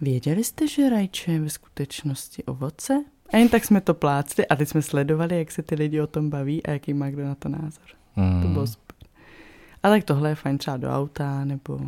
Věděli 0.00 0.44
jste, 0.44 0.68
že 0.68 0.90
rajče 0.90 1.32
je 1.32 1.40
ve 1.40 1.50
skutečnosti 1.50 2.44
ovoce? 2.44 3.04
A 3.32 3.36
jen 3.36 3.48
tak 3.48 3.64
jsme 3.64 3.80
to 3.80 3.94
plácli 3.94 4.46
a 4.46 4.56
teď 4.56 4.68
jsme 4.68 4.82
sledovali, 4.82 5.38
jak 5.38 5.50
se 5.50 5.62
ty 5.62 5.74
lidi 5.74 6.00
o 6.00 6.06
tom 6.06 6.30
baví 6.30 6.66
a 6.66 6.70
jaký 6.70 6.94
má 6.94 7.10
kdo 7.10 7.24
na 7.24 7.34
to 7.34 7.48
názor. 7.48 7.86
Hmm. 8.14 8.42
To 8.42 8.48
bylo 8.48 8.66
super. 8.66 8.87
A 9.82 9.88
tak 9.88 10.04
tohle 10.04 10.28
je 10.28 10.34
fajn 10.34 10.58
třeba 10.58 10.76
do 10.76 10.90
auta 10.90 11.44
nebo 11.44 11.80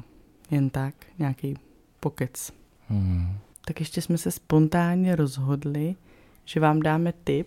jen 0.50 0.70
tak, 0.70 0.94
nějaký 1.18 1.56
pokec. 2.00 2.52
Hmm. 2.88 3.38
Tak 3.64 3.80
ještě 3.80 4.02
jsme 4.02 4.18
se 4.18 4.30
spontánně 4.30 5.16
rozhodli, 5.16 5.94
že 6.44 6.60
vám 6.60 6.80
dáme 6.80 7.12
tip. 7.24 7.46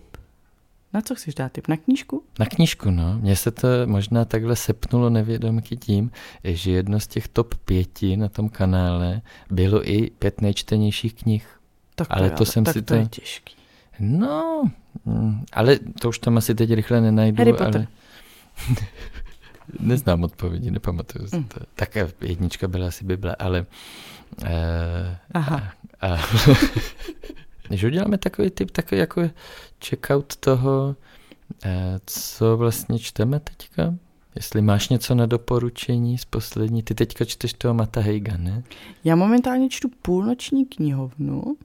Na 0.92 1.00
co 1.00 1.14
chceš 1.14 1.34
dát 1.34 1.52
tip? 1.52 1.68
Na 1.68 1.76
knížku? 1.76 2.22
Na 2.38 2.46
knížku, 2.46 2.90
no. 2.90 3.18
Mně 3.20 3.36
se 3.36 3.50
to 3.50 3.68
možná 3.86 4.24
takhle 4.24 4.56
sepnulo 4.56 5.10
nevědomky 5.10 5.76
tím, 5.76 6.10
že 6.44 6.70
jedno 6.70 7.00
z 7.00 7.06
těch 7.06 7.28
top 7.28 7.54
pěti 7.54 8.16
na 8.16 8.28
tom 8.28 8.48
kanále 8.48 9.20
bylo 9.50 9.88
i 9.90 10.10
pět 10.10 10.40
nejčtenějších 10.40 11.14
knih. 11.14 11.60
Tak 11.94 12.06
Ale 12.10 12.26
je 12.26 12.30
to 12.30 12.44
jsem 12.44 12.64
tak 12.64 12.72
si 12.72 12.82
to 12.82 12.94
to- 12.94 13.00
je 13.00 13.06
těžký. 13.06 13.54
No, 14.00 14.64
mm, 15.04 15.44
ale 15.52 15.78
to 16.00 16.08
už 16.08 16.18
tam 16.18 16.36
asi 16.36 16.54
teď 16.54 16.72
rychle 16.72 17.00
nenajdu. 17.00 17.38
Harry 17.38 17.52
Potter. 17.52 17.76
Ale... 17.76 17.86
Neznám 19.80 20.22
odpovědi, 20.24 20.70
nepamatuju 20.70 21.26
si 21.28 21.36
Mm. 21.36 21.44
to. 21.44 21.60
Tak 21.74 21.96
jednička 22.20 22.68
byla 22.68 22.88
asi 22.88 23.04
Bible, 23.04 23.36
ale... 23.38 23.66
Uh, 24.42 24.48
Aha. 25.34 25.72
A, 26.00 26.06
a, 26.14 26.18
když 27.68 27.84
uděláme 27.84 28.18
takový 28.18 28.50
typ, 28.50 28.70
takový 28.70 28.98
jako 28.98 29.30
checkout 29.88 30.36
toho, 30.36 30.96
eh, 31.64 32.00
co 32.06 32.56
vlastně 32.56 32.98
čteme 32.98 33.40
teďka, 33.40 33.94
jestli 34.34 34.62
máš 34.62 34.88
něco 34.88 35.14
na 35.14 35.26
doporučení 35.26 36.18
z 36.18 36.24
poslední, 36.24 36.82
ty 36.82 36.94
teďka 36.94 37.24
čteš 37.24 37.52
toho 37.52 37.74
Mata 37.74 38.00
Heiga, 38.00 38.36
ne? 38.36 38.62
Já 39.04 39.16
momentálně 39.16 39.68
čtu 39.68 39.88
půlnoční 40.02 40.66
knihovnu 40.66 41.56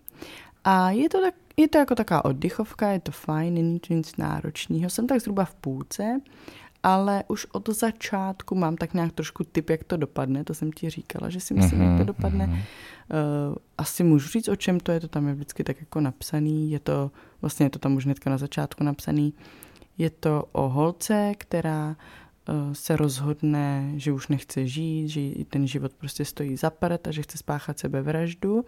a 0.63 0.91
je 0.91 1.09
to, 1.09 1.21
tak, 1.21 1.33
je 1.57 1.67
to 1.67 1.77
jako 1.77 1.95
taková 1.95 2.25
oddychovka, 2.25 2.89
je 2.89 2.99
to 2.99 3.11
fajn, 3.11 3.53
není 3.53 3.79
to 3.79 3.93
nic 3.93 4.17
náročného. 4.17 4.89
Jsem 4.89 5.07
tak 5.07 5.19
zhruba 5.21 5.45
v 5.45 5.53
půlce, 5.55 6.21
ale 6.83 7.23
už 7.27 7.45
od 7.45 7.69
začátku 7.69 8.55
mám 8.55 8.77
tak 8.77 8.93
nějak 8.93 9.11
trošku 9.11 9.43
typ, 9.43 9.69
jak 9.69 9.83
to 9.83 9.97
dopadne. 9.97 10.43
To 10.43 10.53
jsem 10.53 10.71
ti 10.71 10.89
říkala, 10.89 11.29
že 11.29 11.39
si 11.39 11.53
myslím, 11.53 11.81
jak 11.81 11.97
to 11.97 12.03
dopadne. 12.03 12.47
mhm. 12.47 12.55
Uh, 12.57 13.55
asi 13.77 14.03
můžu 14.03 14.29
říct, 14.29 14.47
o 14.47 14.55
čem 14.55 14.79
to 14.79 14.91
je, 14.91 14.99
to 14.99 15.07
tam 15.07 15.27
je 15.27 15.33
vždycky 15.33 15.63
tak 15.63 15.79
jako 15.79 16.01
napsaný, 16.01 16.71
je 16.71 16.79
to, 16.79 17.11
vlastně 17.41 17.65
je 17.65 17.69
to 17.69 17.79
tam 17.79 17.95
už 17.95 18.05
hnedka 18.05 18.29
na 18.29 18.37
začátku 18.37 18.83
napsaný, 18.83 19.33
je 19.97 20.09
to 20.09 20.45
o 20.51 20.69
holce, 20.69 21.31
která 21.37 21.87
uh, 22.49 22.73
se 22.73 22.95
rozhodne, 22.95 23.91
že 23.95 24.11
už 24.11 24.27
nechce 24.27 24.67
žít, 24.67 25.07
že 25.07 25.21
ten 25.45 25.67
život 25.67 25.93
prostě 25.93 26.25
stojí 26.25 26.57
za 26.57 26.69
prd 26.69 27.07
a 27.07 27.11
že 27.11 27.21
chce 27.21 27.37
spáchat 27.37 27.79
sebevraždu 27.79 28.65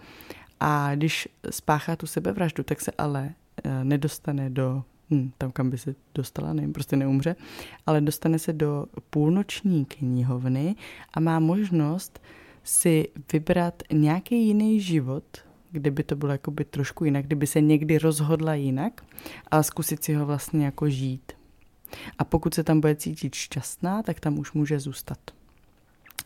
a 0.60 0.96
když 0.96 1.28
spáchá 1.50 1.96
tu 1.96 2.08
sebevraždu, 2.08 2.64
tak 2.64 2.82
se 2.82 2.92
ale 2.98 3.34
uh, 3.66 3.72
nedostane 3.84 4.50
do 4.50 4.84
hm, 5.12 5.32
tam, 5.38 5.52
kam 5.52 5.70
by 5.70 5.78
se 5.78 5.96
dostala, 6.16 6.54
nevím, 6.54 6.74
prostě 6.74 6.96
neumře, 6.96 7.36
ale 7.86 8.02
dostane 8.02 8.40
se 8.40 8.54
do 8.54 8.86
půlnoční 9.10 9.86
knihovny 9.86 10.76
a 11.14 11.20
má 11.20 11.40
možnost 11.40 12.22
si 12.64 13.08
vybrat 13.34 13.84
nějaký 13.94 14.48
jiný 14.48 14.82
život, 14.82 15.24
kde 15.72 15.92
by 15.92 16.04
to 16.04 16.16
bylo 16.16 16.32
jakoby 16.32 16.66
trošku 16.66 17.06
jinak, 17.06 17.26
kdyby 17.26 17.48
se 17.48 17.62
někdy 17.62 17.98
rozhodla 17.98 18.54
jinak 18.54 19.06
a 19.52 19.64
zkusit 19.64 20.04
si 20.04 20.14
ho 20.14 20.26
vlastně 20.26 20.66
jako 20.66 20.90
žít. 20.90 21.32
A 22.18 22.24
pokud 22.24 22.54
se 22.54 22.64
tam 22.64 22.82
bude 22.82 22.96
cítit 22.96 23.36
šťastná, 23.36 24.04
tak 24.04 24.20
tam 24.20 24.40
už 24.40 24.54
může 24.54 24.80
zůstat. 24.80 25.18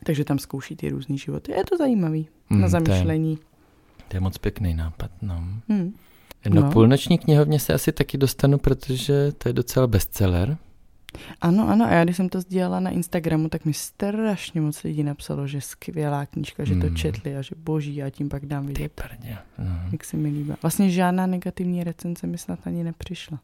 Takže 0.04 0.24
tam 0.26 0.40
zkouší 0.40 0.76
ty 0.76 0.90
různý 0.90 1.18
životy. 1.18 1.52
Je 1.52 1.64
to 1.66 1.78
zajímavý 1.78 2.28
Hmm, 2.50 2.62
na 2.62 2.70
to 2.70 2.76
je- 2.78 2.82
zamyšlení. 2.86 3.40
To 4.08 4.16
je 4.18 4.22
moc 4.22 4.38
pěkný 4.38 4.74
nápad, 4.74 5.12
no. 5.22 5.44
Hmm. 5.70 5.94
No, 6.50 6.62
No. 6.62 6.72
půlnoční 6.72 7.18
knihovně 7.18 7.60
se 7.60 7.74
asi 7.74 7.92
taky 7.92 8.18
dostanu, 8.18 8.58
protože 8.58 9.32
to 9.38 9.50
je 9.50 9.54
docela 9.54 9.88
bestseller. 9.88 10.58
Ano, 11.42 11.70
ano, 11.70 11.86
a 11.86 11.90
já 11.92 12.04
když 12.04 12.16
jsem 12.18 12.30
to 12.30 12.42
sdílela 12.42 12.80
na 12.80 12.90
Instagramu, 12.90 13.50
tak 13.50 13.66
mi 13.66 13.74
strašně 13.74 14.62
moc 14.62 14.84
lidí 14.84 15.04
napsalo, 15.04 15.48
že 15.48 15.62
skvělá 15.62 16.26
knížka, 16.26 16.64
že 16.66 16.76
to 16.76 16.86
Hmm. 16.88 16.96
četli 16.96 17.38
a 17.38 17.42
že 17.42 17.56
boží 17.58 18.04
a 18.04 18.10
tím 18.10 18.30
pak 18.30 18.46
dám 18.46 18.64
Ty 18.64 18.68
vidět, 18.74 18.92
prdě. 18.92 19.38
No. 19.60 19.66
jak 19.92 20.04
se 20.04 20.18
mi 20.18 20.30
líbá. 20.30 20.56
Vlastně 20.62 20.90
žádná 20.90 21.28
negativní 21.28 21.84
recenze 21.84 22.28
mi 22.28 22.38
snad 22.38 22.60
ani 22.66 22.84
nepřišla. 22.84 23.40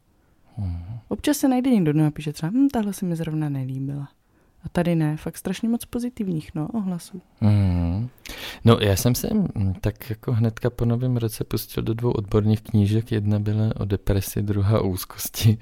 Mhm. 0.58 0.84
Občas 1.08 1.38
se 1.38 1.48
najde 1.48 1.72
někdo, 1.72 1.92
kdo 1.94 2.02
napíše 2.04 2.34
třeba, 2.34 2.50
hm, 2.56 2.68
tahle 2.74 2.94
se 2.94 3.06
mi 3.06 3.16
zrovna 3.16 3.50
nelíbila. 3.50 4.08
A 4.64 4.70
tady 4.70 4.96
ne, 4.96 5.18
fakt 5.18 5.38
strašně 5.38 5.70
moc 5.70 5.86
pozitivních, 5.86 6.56
no, 6.56 6.68
ohlasů. 6.74 7.22
Mhm. 7.42 8.10
No 8.66 8.78
já 8.82 8.96
jsem 8.96 9.16
se 9.16 9.30
mm, 9.34 9.74
tak 9.82 10.10
jako 10.10 10.32
hnedka 10.34 10.70
po 10.70 10.86
novém 10.86 11.18
roce 11.18 11.44
pustil 11.44 11.84
do 11.84 11.94
dvou 11.94 12.12
odborných 12.12 12.62
knížek. 12.62 13.12
Jedna 13.12 13.40
byla 13.40 13.74
o 13.80 13.86
depresi, 13.86 14.42
druhá 14.42 14.82
o 14.82 14.88
úzkosti. 14.88 15.58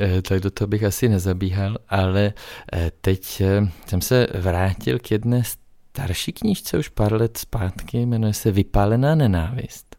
Eh, 0.00 0.22
tak 0.22 0.40
do 0.40 0.50
toho 0.50 0.68
bych 0.68 0.84
asi 0.84 1.08
nezabíhal, 1.08 1.78
ale 1.88 2.32
eh, 2.72 2.90
teď 3.00 3.40
eh, 3.40 3.68
jsem 3.86 4.00
se 4.00 4.26
vrátil 4.34 4.98
k 4.98 5.10
jedné 5.10 5.42
starší 5.44 6.32
knížce 6.32 6.78
už 6.78 6.88
pár 6.88 7.12
let 7.12 7.36
zpátky, 7.36 8.06
jmenuje 8.06 8.32
se 8.32 8.50
Vypálená 8.52 9.14
nenávist. 9.14 9.96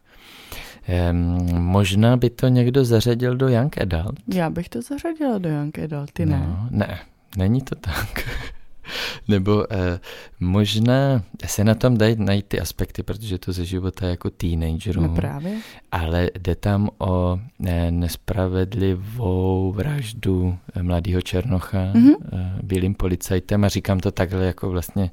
Ehm, 0.88 1.38
možná 1.62 2.16
by 2.16 2.30
to 2.30 2.48
někdo 2.48 2.84
zařadil 2.84 3.36
do 3.36 3.48
Young 3.48 3.78
Adult. 3.78 4.20
Já 4.34 4.50
bych 4.50 4.68
to 4.68 4.82
zařadila 4.82 5.38
do 5.38 5.48
Young 5.48 5.78
Adult, 5.78 6.12
ty 6.12 6.26
ne. 6.26 6.38
No, 6.38 6.68
ne, 6.70 7.00
není 7.36 7.60
to 7.60 7.74
tak. 7.74 8.28
Nebo 9.28 9.72
eh, 9.72 10.00
možná 10.40 11.22
se 11.46 11.64
na 11.64 11.74
tom 11.74 11.98
dají 11.98 12.16
najít 12.18 12.46
ty 12.46 12.60
aspekty, 12.60 13.02
protože 13.02 13.38
to 13.38 13.52
ze 13.52 13.64
života 13.64 14.08
jako 14.08 14.30
teenagerů. 14.30 15.02
No 15.02 15.08
právě. 15.08 15.56
Ale 15.92 16.30
jde 16.38 16.54
tam 16.54 16.90
o 16.98 17.38
eh, 17.66 17.90
nespravedlivou 17.90 19.72
vraždu 19.72 20.58
eh, 20.74 20.82
mladého 20.82 21.22
Černocha 21.22 21.78
mm-hmm. 21.78 22.14
eh, 22.32 22.58
bílým 22.62 22.94
policajtem 22.94 23.64
a 23.64 23.68
říkám 23.68 24.00
to 24.00 24.12
takhle 24.12 24.46
jako 24.46 24.70
vlastně 24.70 25.10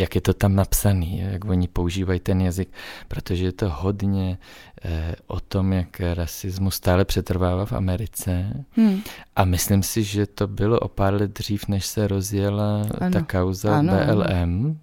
jak 0.00 0.14
je 0.14 0.20
to 0.20 0.34
tam 0.34 0.54
napsaný, 0.56 1.18
jak 1.18 1.44
oni 1.44 1.68
používají 1.68 2.20
ten 2.20 2.40
jazyk, 2.40 2.68
protože 3.08 3.44
je 3.44 3.52
to 3.52 3.70
hodně 3.70 4.38
eh, 4.84 5.14
o 5.26 5.40
tom, 5.40 5.72
jak 5.72 6.00
rasismus 6.00 6.74
stále 6.74 7.04
přetrvává 7.04 7.66
v 7.66 7.72
Americe. 7.72 8.64
Hmm. 8.76 9.02
A 9.36 9.44
myslím 9.44 9.82
si, 9.82 10.04
že 10.04 10.26
to 10.26 10.46
bylo 10.46 10.80
o 10.80 10.88
pár 10.88 11.14
let 11.14 11.30
dřív, 11.30 11.68
než 11.68 11.86
se 11.86 12.08
rozjela 12.08 12.86
ano. 13.00 13.10
ta 13.12 13.22
kauza 13.22 13.78
ano, 13.78 13.92
BLM. 13.92 14.26
Ano. 14.30 14.76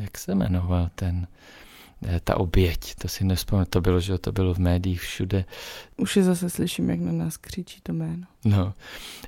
Jak 0.00 0.18
se 0.18 0.34
jmenoval 0.34 0.90
ten? 0.94 1.26
Eh, 2.06 2.20
ta 2.24 2.36
oběť, 2.36 2.94
to 2.94 3.08
si 3.08 3.24
nespomínám, 3.24 3.66
to 3.70 3.80
bylo, 3.80 4.00
že 4.00 4.18
to 4.18 4.32
bylo 4.32 4.54
v 4.54 4.58
médiích 4.58 5.00
všude. 5.00 5.44
Už 5.96 6.16
je 6.16 6.22
zase 6.22 6.50
slyším, 6.50 6.90
jak 6.90 7.00
na 7.00 7.12
nás 7.12 7.36
křičí 7.36 7.80
to 7.82 7.92
jméno. 7.92 8.26
No, 8.44 8.74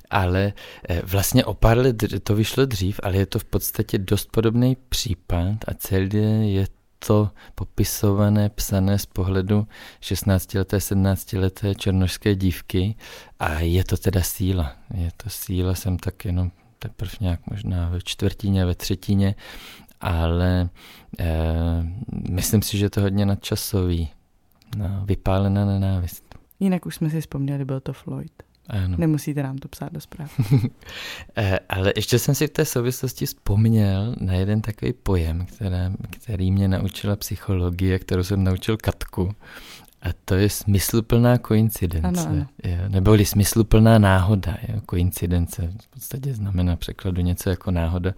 ale 0.09 0.53
eh, 0.89 1.01
vlastně 1.05 1.45
o 1.45 1.53
pár 1.53 1.77
let 1.77 2.03
to 2.23 2.35
vyšlo 2.35 2.65
dřív, 2.65 2.99
ale 3.03 3.17
je 3.17 3.25
to 3.25 3.39
v 3.39 3.45
podstatě 3.45 3.97
dost 3.97 4.31
podobný 4.31 4.77
případ 4.89 5.57
a 5.67 5.73
celý 5.77 6.53
je 6.53 6.67
to 6.99 7.29
popisované, 7.55 8.49
psané 8.49 8.99
z 8.99 9.05
pohledu 9.05 9.67
16-leté, 10.01 10.77
17-leté 10.77 11.75
černožské 11.75 12.35
dívky 12.35 12.95
a 13.39 13.59
je 13.59 13.83
to 13.83 13.97
teda 13.97 14.21
síla. 14.21 14.75
Je 14.93 15.09
to 15.17 15.29
síla, 15.29 15.75
jsem 15.75 15.97
tak 15.97 16.25
jenom 16.25 16.51
teprve 16.79 17.11
nějak 17.21 17.39
možná 17.47 17.89
ve 17.89 18.01
čtvrtině, 18.01 18.65
ve 18.65 18.75
třetině 18.75 19.35
ale 20.03 20.69
eh, 21.19 21.83
myslím 22.29 22.61
si, 22.61 22.77
že 22.77 22.89
to 22.89 23.01
hodně 23.01 23.25
nadčasový. 23.25 24.09
No, 24.77 25.05
vypálená 25.05 25.65
nenávist. 25.65 26.23
Jinak 26.59 26.85
už 26.85 26.95
jsme 26.95 27.09
si 27.09 27.21
vzpomněli, 27.21 27.65
byl 27.65 27.79
to 27.79 27.93
Floyd. 27.93 28.31
Ano. 28.67 28.97
Nemusíte 28.97 29.43
nám 29.43 29.57
to 29.57 29.67
psát 29.67 29.93
do 29.93 30.01
zpráv. 30.01 30.39
Eh, 31.35 31.59
ale 31.69 31.93
ještě 31.95 32.19
jsem 32.19 32.35
si 32.35 32.47
v 32.47 32.49
té 32.49 32.65
souvislosti 32.65 33.25
vzpomněl 33.25 34.15
na 34.19 34.33
jeden 34.33 34.61
takový 34.61 34.93
pojem, 34.93 35.45
které, 35.45 35.91
který 36.09 36.51
mě 36.51 36.67
naučila 36.67 37.15
psychologie, 37.15 37.99
kterou 37.99 38.23
jsem 38.23 38.43
naučil 38.43 38.77
Katku. 38.77 39.35
A 40.03 40.09
to 40.25 40.35
je 40.35 40.49
smysluplná 40.49 41.37
koincidence. 41.37 42.07
Ano, 42.07 42.29
ano. 42.29 42.47
Jo, 42.63 42.77
neboli 42.87 43.25
smysluplná 43.25 43.99
náhoda. 43.99 44.57
Jo, 44.69 44.81
koincidence 44.85 45.73
v 45.81 45.87
podstatě 45.87 46.33
znamená 46.33 46.75
překladu 46.75 47.21
něco 47.21 47.49
jako 47.49 47.71
náhoda. 47.71 48.13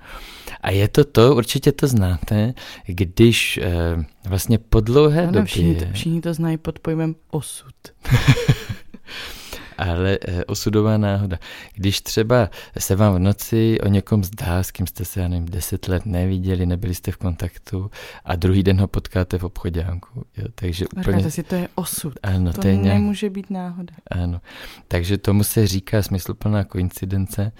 A 0.62 0.71
je 0.71 0.88
to 0.88 1.04
to, 1.04 1.36
určitě 1.36 1.71
to 1.71 1.88
znáte, 1.88 2.54
když 2.86 3.60
eh, 3.63 4.06
vlastně 4.30 4.58
po 4.58 4.80
dlouhé 4.80 5.21
ano, 5.21 5.32
době... 5.32 5.45
Všichni 5.45 5.76
to, 5.76 5.86
všichni 5.91 6.21
to 6.21 6.34
znají 6.34 6.58
pod 6.58 6.80
pojmem 6.80 7.15
osud. 7.32 7.76
ale 9.78 10.18
eh, 10.28 10.46
osudová 10.46 10.98
náhoda. 10.98 11.38
Když 11.74 12.02
třeba 12.02 12.50
se 12.80 12.96
vám 12.96 13.16
v 13.16 13.20
noci 13.20 13.78
o 13.82 13.88
někom 13.88 14.24
zdá, 14.24 14.64
s 14.64 14.72
kým 14.72 14.88
jste 14.88 15.06
se, 15.06 15.22
já 15.22 15.28
nevím, 15.28 15.46
deset 15.46 15.88
let 15.88 16.06
neviděli, 16.06 16.66
nebyli 16.66 16.96
jste 16.96 17.12
v 17.12 17.18
kontaktu 17.18 17.92
a 18.26 18.36
druhý 18.36 18.64
den 18.64 18.80
ho 18.80 18.88
potkáte 18.88 19.38
v 19.38 19.44
obchodánku. 19.44 20.26
Jo, 20.38 20.46
takže 20.56 20.86
úplně... 20.88 21.32
si, 21.32 21.44
to 21.44 21.56
je 21.56 21.68
osud. 21.76 22.14
Ano, 22.24 22.54
to, 22.54 22.62
to 22.62 22.68
je 22.68 22.76
nějak... 22.76 22.98
nemůže 22.98 23.30
být 23.30 23.50
náhoda. 23.50 23.94
Ano, 24.12 24.42
takže 24.88 25.18
tomu 25.18 25.44
se 25.44 25.68
říká 25.68 26.02
smysluplná 26.02 26.64
koincidence, 26.64 27.52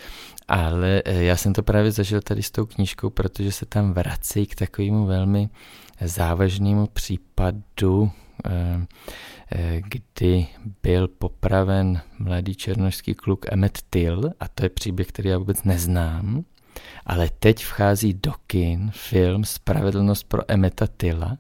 ale 0.47 1.01
eh, 1.06 1.23
já 1.23 1.36
jsem 1.36 1.54
to 1.54 1.63
právě 1.63 1.91
zažil 1.91 2.21
tady 2.21 2.43
s 2.43 2.51
tou 2.51 2.65
knížkou, 2.65 3.10
protože 3.10 3.51
se 3.51 3.65
tam 3.65 3.93
vrací 3.93 4.45
k 4.45 4.56
takovému 4.56 5.06
velmi 5.06 5.49
závažnému 6.01 6.88
případu 6.88 8.12
kdy 9.77 10.47
byl 10.83 11.07
popraven 11.07 12.01
mladý 12.19 12.55
černožský 12.55 13.13
kluk 13.13 13.45
Emmet 13.51 13.79
Till, 13.89 14.31
a 14.39 14.47
to 14.47 14.65
je 14.65 14.69
příběh, 14.69 15.07
který 15.07 15.29
já 15.29 15.37
vůbec 15.37 15.63
neznám, 15.63 16.43
ale 17.05 17.29
teď 17.39 17.65
vchází 17.65 18.13
do 18.13 18.31
kin 18.47 18.91
film 18.93 19.43
Spravedlnost 19.43 20.23
pro 20.23 20.51
Emeta 20.51 20.87
Tilla. 20.97 21.37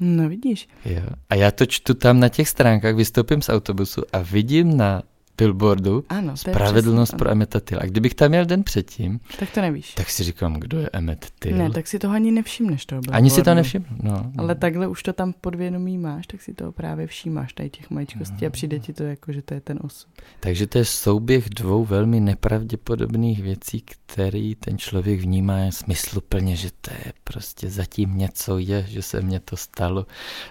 No 0.00 0.28
vidíš. 0.28 0.68
Jo. 0.84 1.02
A 1.30 1.34
já 1.34 1.50
to 1.50 1.66
čtu 1.66 1.94
tam 1.94 2.20
na 2.20 2.28
těch 2.28 2.48
stránkách, 2.48 2.94
vystoupím 2.94 3.42
z 3.42 3.48
autobusu 3.48 4.02
a 4.12 4.18
vidím 4.18 4.76
na 4.76 5.02
billboardu 5.38 6.04
ano, 6.08 6.36
Spravedlnost 6.36 7.08
přesně, 7.08 7.18
pro 7.18 7.30
Emeta 7.30 7.60
Till. 7.60 7.78
A 7.82 7.86
kdybych 7.86 8.14
tam 8.14 8.28
měl 8.28 8.44
den 8.44 8.64
předtím, 8.64 9.20
tak 9.38 9.50
to 9.50 9.60
nevíš. 9.60 9.94
Tak 9.94 10.10
si 10.10 10.24
říkám, 10.24 10.54
kdo 10.54 10.78
je 10.78 10.90
Emmet 10.92 11.26
Till. 11.38 11.56
Ne, 11.56 11.70
tak 11.70 11.86
si 11.86 11.98
toho 11.98 12.14
ani 12.14 12.32
nevšimneš. 12.32 12.86
Toho 12.86 13.02
ani 13.10 13.30
si 13.30 13.42
to 13.42 13.54
nevšimnu. 13.54 13.88
No, 14.02 14.10
no. 14.10 14.32
Ale 14.38 14.54
takhle 14.54 14.86
už 14.88 15.02
to 15.02 15.12
tam 15.12 15.32
podvědomí 15.40 15.98
máš, 15.98 16.26
tak 16.26 16.42
si 16.42 16.54
toho 16.54 16.72
právě 16.72 17.06
všímáš, 17.06 17.52
tady 17.52 17.70
těch 17.70 17.90
maličkostí 17.90 18.38
no. 18.42 18.46
a 18.46 18.50
přijde 18.50 18.78
ti 18.78 18.92
to 18.92 19.02
jako, 19.02 19.32
že 19.32 19.42
to 19.42 19.54
je 19.54 19.60
ten 19.60 19.78
osud. 19.82 20.08
Takže 20.40 20.66
to 20.66 20.78
je 20.78 20.84
souběh 20.84 21.50
dvou 21.50 21.84
velmi 21.84 22.20
nepravděpodobných 22.20 23.42
věcí, 23.42 23.84
který 24.06 24.54
ten 24.54 24.78
člověk 24.78 25.20
vnímá 25.20 25.70
smysluplně, 25.70 26.56
že 26.56 26.68
to 26.80 26.90
je 26.92 27.12
prostě 27.24 27.70
zatím 27.70 28.18
něco 28.18 28.58
je, 28.58 28.84
že 28.88 29.02
se 29.02 29.20
mně 29.20 29.40
to 29.40 29.56
stalo. 29.56 30.06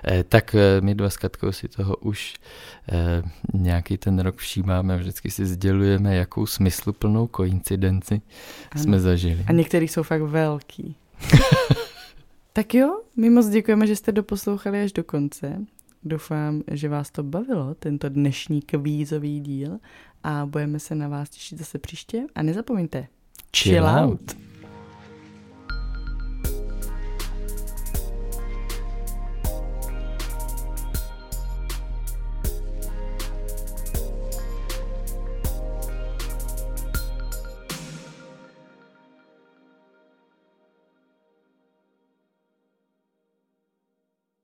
Eh, 0.07 0.23
tak 0.23 0.55
eh, 0.55 0.81
my 0.81 0.95
dva 0.95 1.09
s 1.09 1.17
Katkou 1.17 1.51
si 1.51 1.67
toho 1.67 1.95
už 1.95 2.35
eh, 2.89 3.23
nějaký 3.53 3.97
ten 3.97 4.19
rok 4.19 4.37
všímáme 4.37 4.72
máme, 4.73 4.97
vždycky 4.97 5.31
si 5.31 5.45
sdělujeme, 5.45 6.15
jakou 6.15 6.45
smysluplnou 6.45 7.27
koincidenci 7.27 8.21
ano. 8.71 8.83
jsme 8.83 8.99
zažili. 8.99 9.45
A 9.47 9.51
některý 9.51 9.87
jsou 9.87 10.03
fakt 10.03 10.21
velký. 10.21 10.95
tak 12.53 12.73
jo, 12.73 13.01
my 13.15 13.29
moc 13.29 13.47
děkujeme, 13.47 13.87
že 13.87 13.95
jste 13.95 14.11
doposlouchali 14.11 14.81
až 14.81 14.91
do 14.91 15.03
konce. 15.03 15.65
Doufám, 16.03 16.63
že 16.71 16.89
vás 16.89 17.11
to 17.11 17.23
bavilo, 17.23 17.75
tento 17.75 18.09
dnešní 18.09 18.61
kvízový 18.61 19.39
díl 19.39 19.77
a 20.23 20.45
budeme 20.45 20.79
se 20.79 20.95
na 20.95 21.07
vás 21.07 21.29
těšit 21.29 21.59
zase 21.59 21.79
příště 21.79 22.23
a 22.35 22.43
nezapomeňte. 22.43 23.07
Chill, 23.57 23.75
Chill 23.75 23.85
out. 23.85 24.11
out. 24.11 24.52